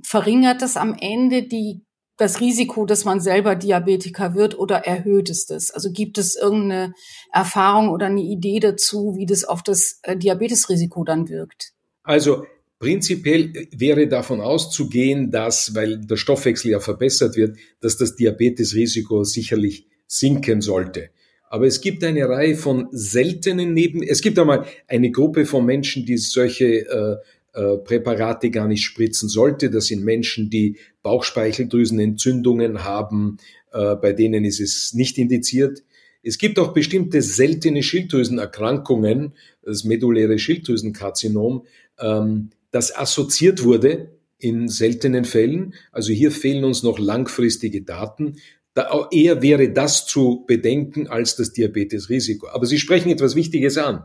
verringert 0.04 0.62
das 0.62 0.78
am 0.78 0.96
Ende 1.00 1.44
die, 1.44 1.82
das 2.18 2.40
Risiko, 2.40 2.86
dass 2.86 3.06
man 3.06 3.20
selber 3.20 3.56
Diabetiker 3.56 4.36
wird 4.36 4.58
oder 4.58 4.86
erhöht 4.86 5.30
es 5.30 5.46
das? 5.46 5.72
Also 5.72 5.92
gibt 5.92 6.18
es 6.18 6.36
irgendeine 6.36 6.94
Erfahrung 7.32 7.90
oder 7.90 8.08
eine 8.08 8.22
Idee 8.22 8.60
dazu, 8.60 9.16
wie 9.18 9.26
das 9.26 9.44
auf 9.44 9.64
das 9.64 10.00
äh, 10.04 10.18
Diabetesrisiko 10.18 11.04
dann 11.04 11.30
wirkt? 11.30 11.74
Also 12.04 12.46
Prinzipiell 12.82 13.68
wäre 13.76 14.08
davon 14.08 14.40
auszugehen, 14.40 15.32
dass, 15.32 15.76
weil 15.76 16.00
der 16.00 16.16
Stoffwechsel 16.16 16.72
ja 16.72 16.80
verbessert 16.80 17.36
wird, 17.36 17.58
dass 17.82 17.98
das 17.98 18.16
Diabetesrisiko 18.16 19.26
sicherlich 19.26 19.86
sinken 20.08 20.62
sollte. 20.62 21.10
Aber 21.50 21.66
es 21.66 21.82
gibt 21.82 22.04
eine 22.04 22.30
Reihe 22.30 22.56
von 22.56 22.88
seltenen 22.92 23.74
Neben, 23.74 24.04
es 24.04 24.22
gibt 24.22 24.38
einmal 24.40 24.66
eine 24.88 25.12
Gruppe 25.12 25.46
von 25.46 25.66
Menschen, 25.66 26.06
die 26.06 26.18
solche 26.18 26.88
äh, 26.88 27.16
äh, 27.54 27.78
Präparate 27.78 28.52
gar 28.52 28.68
nicht 28.68 28.84
spritzen 28.84 29.28
sollte. 29.28 29.72
Das 29.72 29.88
sind 29.88 30.04
Menschen, 30.06 30.50
die 30.50 30.78
Bauchspeicheldrüsenentzündungen 31.02 32.84
haben, 32.84 33.38
äh, 33.72 33.96
bei 33.96 34.14
denen 34.14 34.46
ist 34.46 34.60
es 34.60 34.94
nicht 34.94 35.18
indiziert. 35.18 35.84
Es 36.22 36.38
gibt 36.38 36.60
auch 36.60 36.74
bestimmte 36.74 37.22
seltene 37.22 37.82
Schilddrüsenerkrankungen, 37.82 39.34
das 39.64 39.84
medulläre 39.84 40.38
Schilddrüsenkarzinom, 40.38 41.66
ähm, 42.00 42.52
das 42.72 42.96
assoziiert 42.96 43.64
wurde 43.64 44.12
in 44.38 44.68
seltenen 44.68 45.26
Fällen. 45.26 45.74
Also 45.92 46.14
hier 46.14 46.32
fehlen 46.32 46.64
uns 46.64 46.84
noch 46.84 47.00
langfristige 47.00 47.82
Daten. 47.82 48.38
Da 48.74 49.10
eher 49.12 49.42
wäre 49.42 49.72
das 49.72 50.06
zu 50.06 50.46
bedenken 50.48 51.08
als 51.08 51.36
das 51.36 51.52
Diabetesrisiko. 51.54 52.48
Aber 52.50 52.66
Sie 52.66 52.80
sprechen 52.80 53.10
etwas 53.10 53.36
Wichtiges 53.36 53.78
an. 53.78 54.04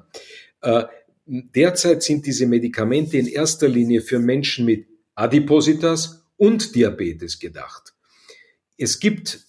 Äh, 0.62 0.85
Derzeit 1.27 2.03
sind 2.03 2.27
diese 2.27 2.46
Medikamente 2.46 3.16
in 3.16 3.27
erster 3.27 3.66
Linie 3.66 4.03
für 4.03 4.18
Menschen 4.18 4.66
mit 4.66 4.87
Adipositas 5.14 6.22
und 6.37 6.74
Diabetes 6.74 7.38
gedacht. 7.38 7.94
Es 8.77 9.00
gibt 9.00 9.40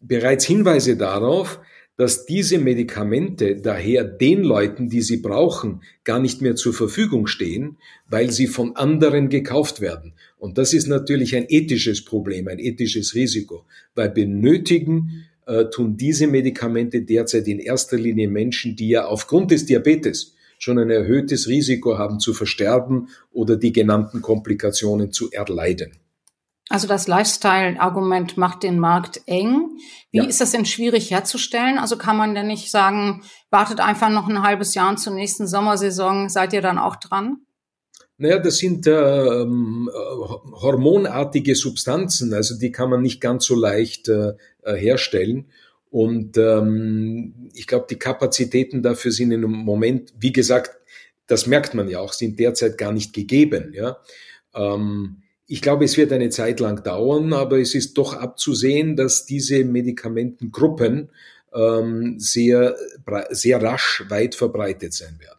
bereits 0.00 0.44
Hinweise 0.44 0.96
darauf, 0.96 1.58
dass 1.96 2.26
diese 2.26 2.58
Medikamente 2.58 3.56
daher 3.56 4.04
den 4.04 4.42
Leuten, 4.42 4.88
die 4.88 5.00
sie 5.00 5.16
brauchen, 5.16 5.82
gar 6.04 6.20
nicht 6.20 6.42
mehr 6.42 6.54
zur 6.54 6.74
Verfügung 6.74 7.26
stehen, 7.26 7.78
weil 8.08 8.30
sie 8.30 8.46
von 8.46 8.76
anderen 8.76 9.28
gekauft 9.28 9.80
werden. 9.80 10.12
Und 10.38 10.58
das 10.58 10.74
ist 10.74 10.86
natürlich 10.86 11.34
ein 11.34 11.46
ethisches 11.48 12.04
Problem, 12.04 12.48
ein 12.48 12.58
ethisches 12.58 13.14
Risiko, 13.14 13.64
weil 13.94 14.10
benötigen 14.10 15.24
äh, 15.46 15.64
tun 15.66 15.96
diese 15.96 16.26
Medikamente 16.26 17.02
derzeit 17.02 17.48
in 17.48 17.58
erster 17.58 17.96
Linie 17.96 18.28
Menschen, 18.28 18.76
die 18.76 18.90
ja 18.90 19.06
aufgrund 19.06 19.50
des 19.50 19.64
Diabetes 19.64 20.34
schon 20.58 20.78
ein 20.78 20.90
erhöhtes 20.90 21.48
Risiko 21.48 21.98
haben 21.98 22.20
zu 22.20 22.34
versterben 22.34 23.08
oder 23.32 23.56
die 23.56 23.72
genannten 23.72 24.22
Komplikationen 24.22 25.12
zu 25.12 25.30
erleiden. 25.30 25.92
Also 26.68 26.88
das 26.88 27.06
Lifestyle-Argument 27.06 28.36
macht 28.36 28.64
den 28.64 28.80
Markt 28.80 29.22
eng. 29.26 29.78
Wie 30.10 30.18
ja. 30.18 30.24
ist 30.24 30.40
das 30.40 30.50
denn 30.50 30.66
schwierig 30.66 31.12
herzustellen? 31.12 31.78
Also 31.78 31.96
kann 31.96 32.16
man 32.16 32.34
denn 32.34 32.48
nicht 32.48 32.70
sagen, 32.70 33.22
wartet 33.50 33.80
einfach 33.80 34.08
noch 34.08 34.28
ein 34.28 34.42
halbes 34.42 34.74
Jahr 34.74 34.88
und 34.88 34.98
zur 34.98 35.14
nächsten 35.14 35.46
Sommersaison 35.46 36.28
seid 36.28 36.52
ihr 36.52 36.62
dann 36.62 36.78
auch 36.78 36.96
dran? 36.96 37.38
Naja, 38.18 38.38
das 38.38 38.58
sind 38.58 38.86
ähm, 38.86 39.90
hormonartige 39.92 41.54
Substanzen, 41.54 42.32
also 42.32 42.58
die 42.58 42.72
kann 42.72 42.88
man 42.88 43.02
nicht 43.02 43.20
ganz 43.20 43.44
so 43.44 43.54
leicht 43.54 44.08
äh, 44.08 44.32
herstellen. 44.64 45.50
Und 45.90 46.36
ähm, 46.36 47.50
ich 47.54 47.66
glaube, 47.66 47.86
die 47.88 47.98
Kapazitäten 47.98 48.82
dafür 48.82 49.12
sind 49.12 49.32
im 49.32 49.50
Moment, 49.50 50.14
wie 50.18 50.32
gesagt, 50.32 50.78
das 51.26 51.46
merkt 51.46 51.74
man 51.74 51.88
ja 51.88 52.00
auch, 52.00 52.12
sind 52.12 52.40
derzeit 52.40 52.78
gar 52.78 52.92
nicht 52.92 53.12
gegeben. 53.12 53.72
Ja. 53.74 53.98
Ähm, 54.54 55.22
ich 55.46 55.62
glaube, 55.62 55.84
es 55.84 55.96
wird 55.96 56.12
eine 56.12 56.30
Zeit 56.30 56.60
lang 56.60 56.82
dauern, 56.82 57.32
aber 57.32 57.58
es 57.58 57.74
ist 57.74 57.96
doch 57.98 58.14
abzusehen, 58.14 58.96
dass 58.96 59.26
diese 59.26 59.64
Medikamentengruppen 59.64 61.10
ähm, 61.54 62.18
sehr, 62.18 62.76
sehr 63.30 63.62
rasch 63.62 64.04
weit 64.08 64.34
verbreitet 64.34 64.92
sein 64.92 65.18
werden. 65.20 65.38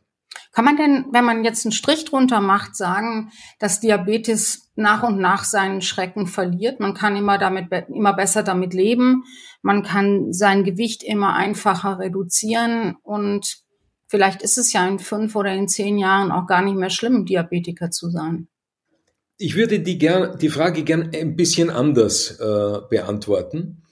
Kann 0.53 0.65
man 0.65 0.77
denn, 0.77 1.05
wenn 1.11 1.25
man 1.25 1.43
jetzt 1.43 1.65
einen 1.65 1.71
Strich 1.71 2.05
drunter 2.05 2.41
macht, 2.41 2.75
sagen, 2.75 3.31
dass 3.59 3.79
Diabetes 3.79 4.71
nach 4.75 5.03
und 5.03 5.19
nach 5.19 5.43
seinen 5.43 5.81
Schrecken 5.81 6.25
verliert? 6.25 6.79
Man 6.79 6.95
kann 6.95 7.15
immer 7.15 7.37
damit, 7.37 7.67
immer 7.89 8.13
besser 8.13 8.41
damit 8.41 8.73
leben. 8.73 9.23
Man 9.61 9.83
kann 9.83 10.33
sein 10.33 10.63
Gewicht 10.63 11.03
immer 11.03 11.35
einfacher 11.35 11.99
reduzieren 11.99 12.95
und 13.03 13.59
vielleicht 14.07 14.41
ist 14.41 14.57
es 14.57 14.73
ja 14.73 14.87
in 14.87 14.97
fünf 14.97 15.35
oder 15.35 15.53
in 15.53 15.67
zehn 15.67 15.99
Jahren 15.99 16.31
auch 16.31 16.47
gar 16.47 16.63
nicht 16.63 16.77
mehr 16.77 16.89
schlimm, 16.89 17.25
Diabetiker 17.25 17.91
zu 17.91 18.09
sein. 18.09 18.47
Ich 19.39 19.56
würde 19.56 19.80
die, 19.80 20.00
gern, 20.00 20.38
die 20.39 20.50
Frage 20.50 20.84
gern 20.84 21.12
ein 21.13 21.36
bisschen 21.36 21.69
anders 21.69 22.39
äh, 22.39 22.80
beantworten, 22.89 23.84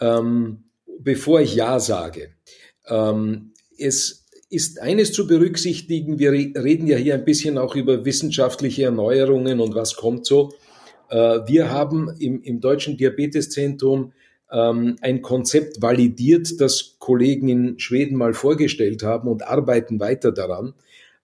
ähm, 0.00 0.64
bevor 0.98 1.40
ich 1.40 1.54
Ja 1.54 1.80
sage. 1.80 2.32
Ähm, 2.86 3.52
es 3.78 4.26
ist 4.50 4.80
eines 4.80 5.12
zu 5.12 5.26
berücksichtigen. 5.26 6.18
Wir 6.18 6.32
reden 6.32 6.86
ja 6.86 6.98
hier 6.98 7.14
ein 7.14 7.24
bisschen 7.24 7.56
auch 7.56 7.74
über 7.74 8.04
wissenschaftliche 8.04 8.84
Erneuerungen 8.84 9.60
und 9.60 9.74
was 9.74 9.96
kommt 9.96 10.26
so. 10.26 10.52
Äh, 11.08 11.40
wir 11.46 11.70
haben 11.70 12.14
im, 12.18 12.42
im 12.42 12.60
Deutschen 12.60 12.98
Diabeteszentrum 12.98 14.12
ähm, 14.50 14.96
ein 15.00 15.22
Konzept 15.22 15.80
validiert, 15.80 16.60
das 16.60 16.96
Kollegen 16.98 17.48
in 17.48 17.78
Schweden 17.78 18.18
mal 18.18 18.34
vorgestellt 18.34 19.02
haben 19.02 19.28
und 19.28 19.42
arbeiten 19.42 20.00
weiter 20.00 20.32
daran, 20.32 20.74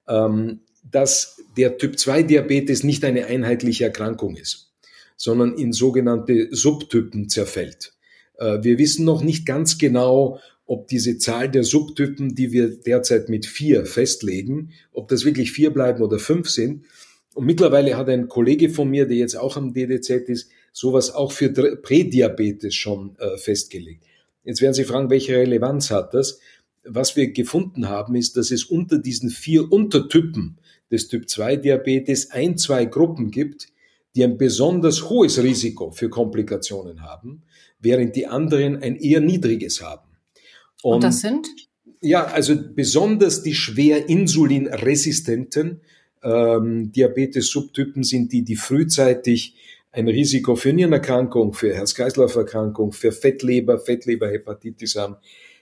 ähm, 0.09 0.61
dass 0.90 1.42
der 1.57 1.79
Typ-2-Diabetes 1.79 2.85
nicht 2.85 3.05
eine 3.05 3.27
einheitliche 3.27 3.85
Erkrankung 3.85 4.37
ist, 4.37 4.72
sondern 5.16 5.55
in 5.55 5.72
sogenannte 5.72 6.48
Subtypen 6.53 7.29
zerfällt. 7.29 7.92
Äh, 8.38 8.62
wir 8.62 8.79
wissen 8.79 9.05
noch 9.05 9.22
nicht 9.22 9.46
ganz 9.46 9.79
genau, 9.79 10.40
ob 10.66 10.87
diese 10.87 11.18
Zahl 11.18 11.51
der 11.51 11.64
Subtypen, 11.64 12.35
die 12.35 12.53
wir 12.53 12.68
derzeit 12.68 13.29
mit 13.29 13.46
vier 13.46 13.87
festlegen, 13.87 14.72
ob 14.92 15.09
das 15.09 15.24
wirklich 15.24 15.51
vier 15.51 15.72
bleiben 15.72 16.03
oder 16.03 16.18
fünf 16.18 16.51
sind. 16.51 16.85
Und 17.35 17.46
mittlerweile 17.46 17.96
hat 17.96 18.09
ein 18.09 18.29
Kollege 18.29 18.68
von 18.68 18.88
mir, 18.88 19.07
der 19.07 19.16
jetzt 19.16 19.37
auch 19.37 19.57
am 19.57 19.72
DDZ 19.72 20.29
ist, 20.29 20.51
sowas 20.72 21.11
auch 21.11 21.33
für 21.33 21.48
Prädiabetes 21.48 22.74
schon 22.74 23.16
äh, 23.18 23.38
festgelegt. 23.38 24.05
Jetzt 24.45 24.61
werden 24.61 24.74
Sie 24.74 24.84
fragen, 24.84 25.11
welche 25.11 25.36
Relevanz 25.36 25.91
hat 25.91 26.14
das? 26.14 26.39
Was 26.84 27.16
wir 27.16 27.32
gefunden 27.32 27.89
haben, 27.89 28.14
ist, 28.14 28.36
dass 28.36 28.51
es 28.51 28.64
unter 28.64 28.99
diesen 28.99 29.30
vier 29.30 29.70
Untertypen 29.72 30.59
des 30.91 31.09
Typ-2-Diabetes 31.09 32.30
ein, 32.30 32.57
zwei 32.57 32.84
Gruppen 32.84 33.30
gibt, 33.30 33.68
die 34.16 34.24
ein 34.24 34.39
besonders 34.39 35.09
hohes 35.09 35.43
Risiko 35.43 35.91
für 35.91 36.09
Komplikationen 36.09 37.03
haben, 37.03 37.43
während 37.78 38.16
die 38.16 38.26
anderen 38.26 38.82
ein 38.82 38.97
eher 38.97 39.20
niedriges 39.20 39.82
haben. 39.82 40.09
Und, 40.82 40.95
und 40.95 41.05
das 41.05 41.20
sind? 41.20 41.49
Ja, 42.01 42.26
also 42.26 42.55
besonders 42.74 43.43
die 43.43 43.55
schwer 43.55 44.09
insulinresistenten 44.09 45.80
ähm, 46.22 46.93
Diabetes-Subtypen 46.93 48.03
sind 48.03 48.32
die, 48.32 48.43
die 48.43 48.57
frühzeitig 48.57 49.55
ein 49.91 50.09
Risiko 50.09 50.57
für 50.57 50.72
Nierenerkrankung, 50.72 51.55
für 51.55 51.74
Herz-Kreislauf-Erkrankung, 51.74 52.93
für 52.93 53.12
Fettleber, 53.12 53.78
Fettleberhepatitis 53.78 54.97
haben. 54.97 55.16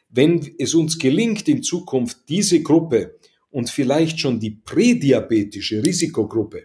Wenn 0.08 0.54
es 0.58 0.74
uns 0.74 0.98
gelingt, 0.98 1.48
in 1.48 1.62
Zukunft 1.62 2.28
diese 2.28 2.62
Gruppe 2.62 3.16
und 3.50 3.70
vielleicht 3.70 4.20
schon 4.20 4.40
die 4.40 4.50
prädiabetische 4.50 5.84
Risikogruppe 5.84 6.64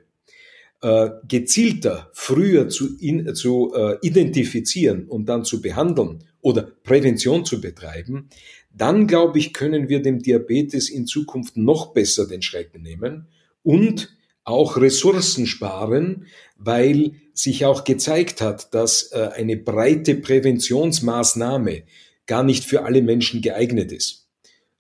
äh, 0.82 1.10
gezielter, 1.28 2.10
früher 2.14 2.70
zu, 2.70 2.98
in, 2.98 3.36
zu 3.36 3.74
äh, 3.76 3.98
identifizieren 4.02 5.08
und 5.08 5.28
dann 5.28 5.46
zu 5.46 5.62
behandeln 5.62 6.24
oder 6.42 6.64
Prävention 6.84 7.46
zu 7.46 7.62
betreiben, 7.62 8.30
dann 8.74 9.08
glaube 9.08 9.38
ich, 9.38 9.54
können 9.54 9.90
wir 9.90 10.02
dem 10.02 10.20
Diabetes 10.20 10.90
in 10.90 11.06
Zukunft 11.06 11.58
noch 11.58 11.94
besser 11.94 12.28
den 12.28 12.42
Schrecken 12.42 12.82
nehmen 12.82 13.28
und 13.64 14.16
auch 14.44 14.78
Ressourcen 14.78 15.46
sparen, 15.46 16.26
weil 16.58 17.14
sich 17.34 17.66
auch 17.66 17.84
gezeigt 17.84 18.42
hat, 18.42 18.74
dass 18.74 19.12
äh, 19.12 19.30
eine 19.36 19.58
breite 19.58 20.16
Präventionsmaßnahme 20.16 21.84
gar 22.26 22.44
nicht 22.44 22.66
für 22.66 22.84
alle 22.84 23.02
Menschen 23.02 23.42
geeignet 23.42 23.92
ist. 23.92 24.21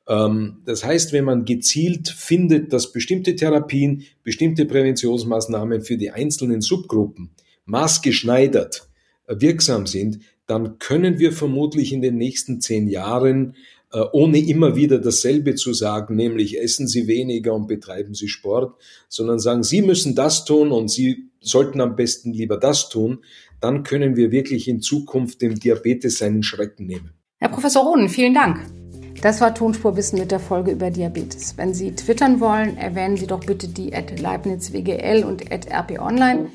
Ähm, 0.07 0.61
das 0.65 0.83
heißt, 0.83 1.13
wenn 1.13 1.25
man 1.25 1.45
gezielt 1.45 2.09
findet, 2.09 2.73
dass 2.73 2.91
bestimmte 2.91 3.35
Therapien, 3.35 4.03
bestimmte 4.23 4.65
Präventionsmaßnahmen 4.65 5.81
für 5.81 5.97
die 5.97 6.11
einzelnen 6.11 6.61
Subgruppen 6.61 7.31
maßgeschneidert 7.65 8.87
äh, 9.27 9.35
wirksam 9.39 9.87
sind, 9.87 10.19
dann 10.47 10.79
können 10.79 11.19
wir 11.19 11.31
vermutlich 11.31 11.93
in 11.93 12.01
den 12.01 12.17
nächsten 12.17 12.59
zehn 12.59 12.87
Jahren 12.87 13.55
äh, 13.93 14.01
ohne 14.11 14.39
immer 14.39 14.75
wieder 14.75 14.99
dasselbe 14.99 15.55
zu 15.55 15.73
sagen, 15.73 16.15
nämlich 16.15 16.59
essen 16.59 16.87
Sie 16.87 17.07
weniger 17.07 17.53
und 17.53 17.67
betreiben 17.67 18.13
Sie 18.13 18.27
Sport, 18.27 18.75
sondern 19.07 19.39
sagen, 19.39 19.63
Sie 19.63 19.81
müssen 19.81 20.15
das 20.15 20.45
tun 20.45 20.71
und 20.71 20.89
Sie 20.89 21.29
sollten 21.41 21.81
am 21.81 21.95
besten 21.95 22.33
lieber 22.33 22.57
das 22.57 22.89
tun, 22.89 23.23
dann 23.59 23.83
können 23.83 24.15
wir 24.15 24.31
wirklich 24.31 24.67
in 24.67 24.81
Zukunft 24.81 25.41
dem 25.41 25.59
Diabetes 25.59 26.17
seinen 26.17 26.43
Schrecken 26.43 26.85
nehmen. 26.85 27.11
Herr 27.37 27.49
Professor 27.49 27.83
Rohnen, 27.83 28.09
vielen 28.09 28.33
Dank. 28.33 28.80
Das 29.21 29.39
war 29.39 29.53
Tonspurwissen 29.53 30.17
mit 30.17 30.31
der 30.31 30.39
Folge 30.39 30.71
über 30.71 30.89
Diabetes. 30.89 31.55
Wenn 31.55 31.75
Sie 31.75 31.91
twittern 31.95 32.39
wollen, 32.39 32.75
erwähnen 32.77 33.17
Sie 33.17 33.27
doch 33.27 33.41
bitte 33.41 33.67
die 33.67 33.93
at 33.93 34.19
LeibnizWGL 34.19 35.23
und 35.23 35.51
at 35.51 35.67
rponline. 35.71 36.47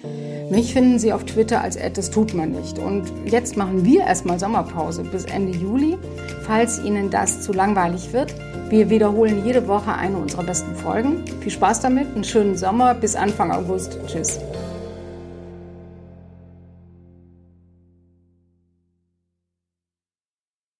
Mich 0.50 0.72
finden 0.72 0.98
Sie 0.98 1.12
auf 1.12 1.24
Twitter 1.24 1.60
als 1.60 1.76
at 1.76 1.96
das 1.96 2.10
tut 2.10 2.34
man 2.34 2.50
nicht. 2.50 2.80
Und 2.80 3.04
jetzt 3.24 3.56
machen 3.56 3.84
wir 3.84 4.00
erstmal 4.00 4.40
Sommerpause 4.40 5.04
bis 5.04 5.26
Ende 5.26 5.56
Juli, 5.56 5.96
falls 6.42 6.82
Ihnen 6.82 7.08
das 7.08 7.42
zu 7.42 7.52
langweilig 7.52 8.12
wird. 8.12 8.34
Wir 8.68 8.90
wiederholen 8.90 9.44
jede 9.46 9.68
Woche 9.68 9.92
eine 9.92 10.16
unserer 10.16 10.42
besten 10.42 10.74
Folgen. 10.74 11.24
Viel 11.40 11.52
Spaß 11.52 11.80
damit, 11.80 12.08
einen 12.14 12.24
schönen 12.24 12.56
Sommer 12.56 12.94
bis 12.94 13.14
Anfang 13.14 13.52
August. 13.52 13.96
Tschüss. 14.08 14.40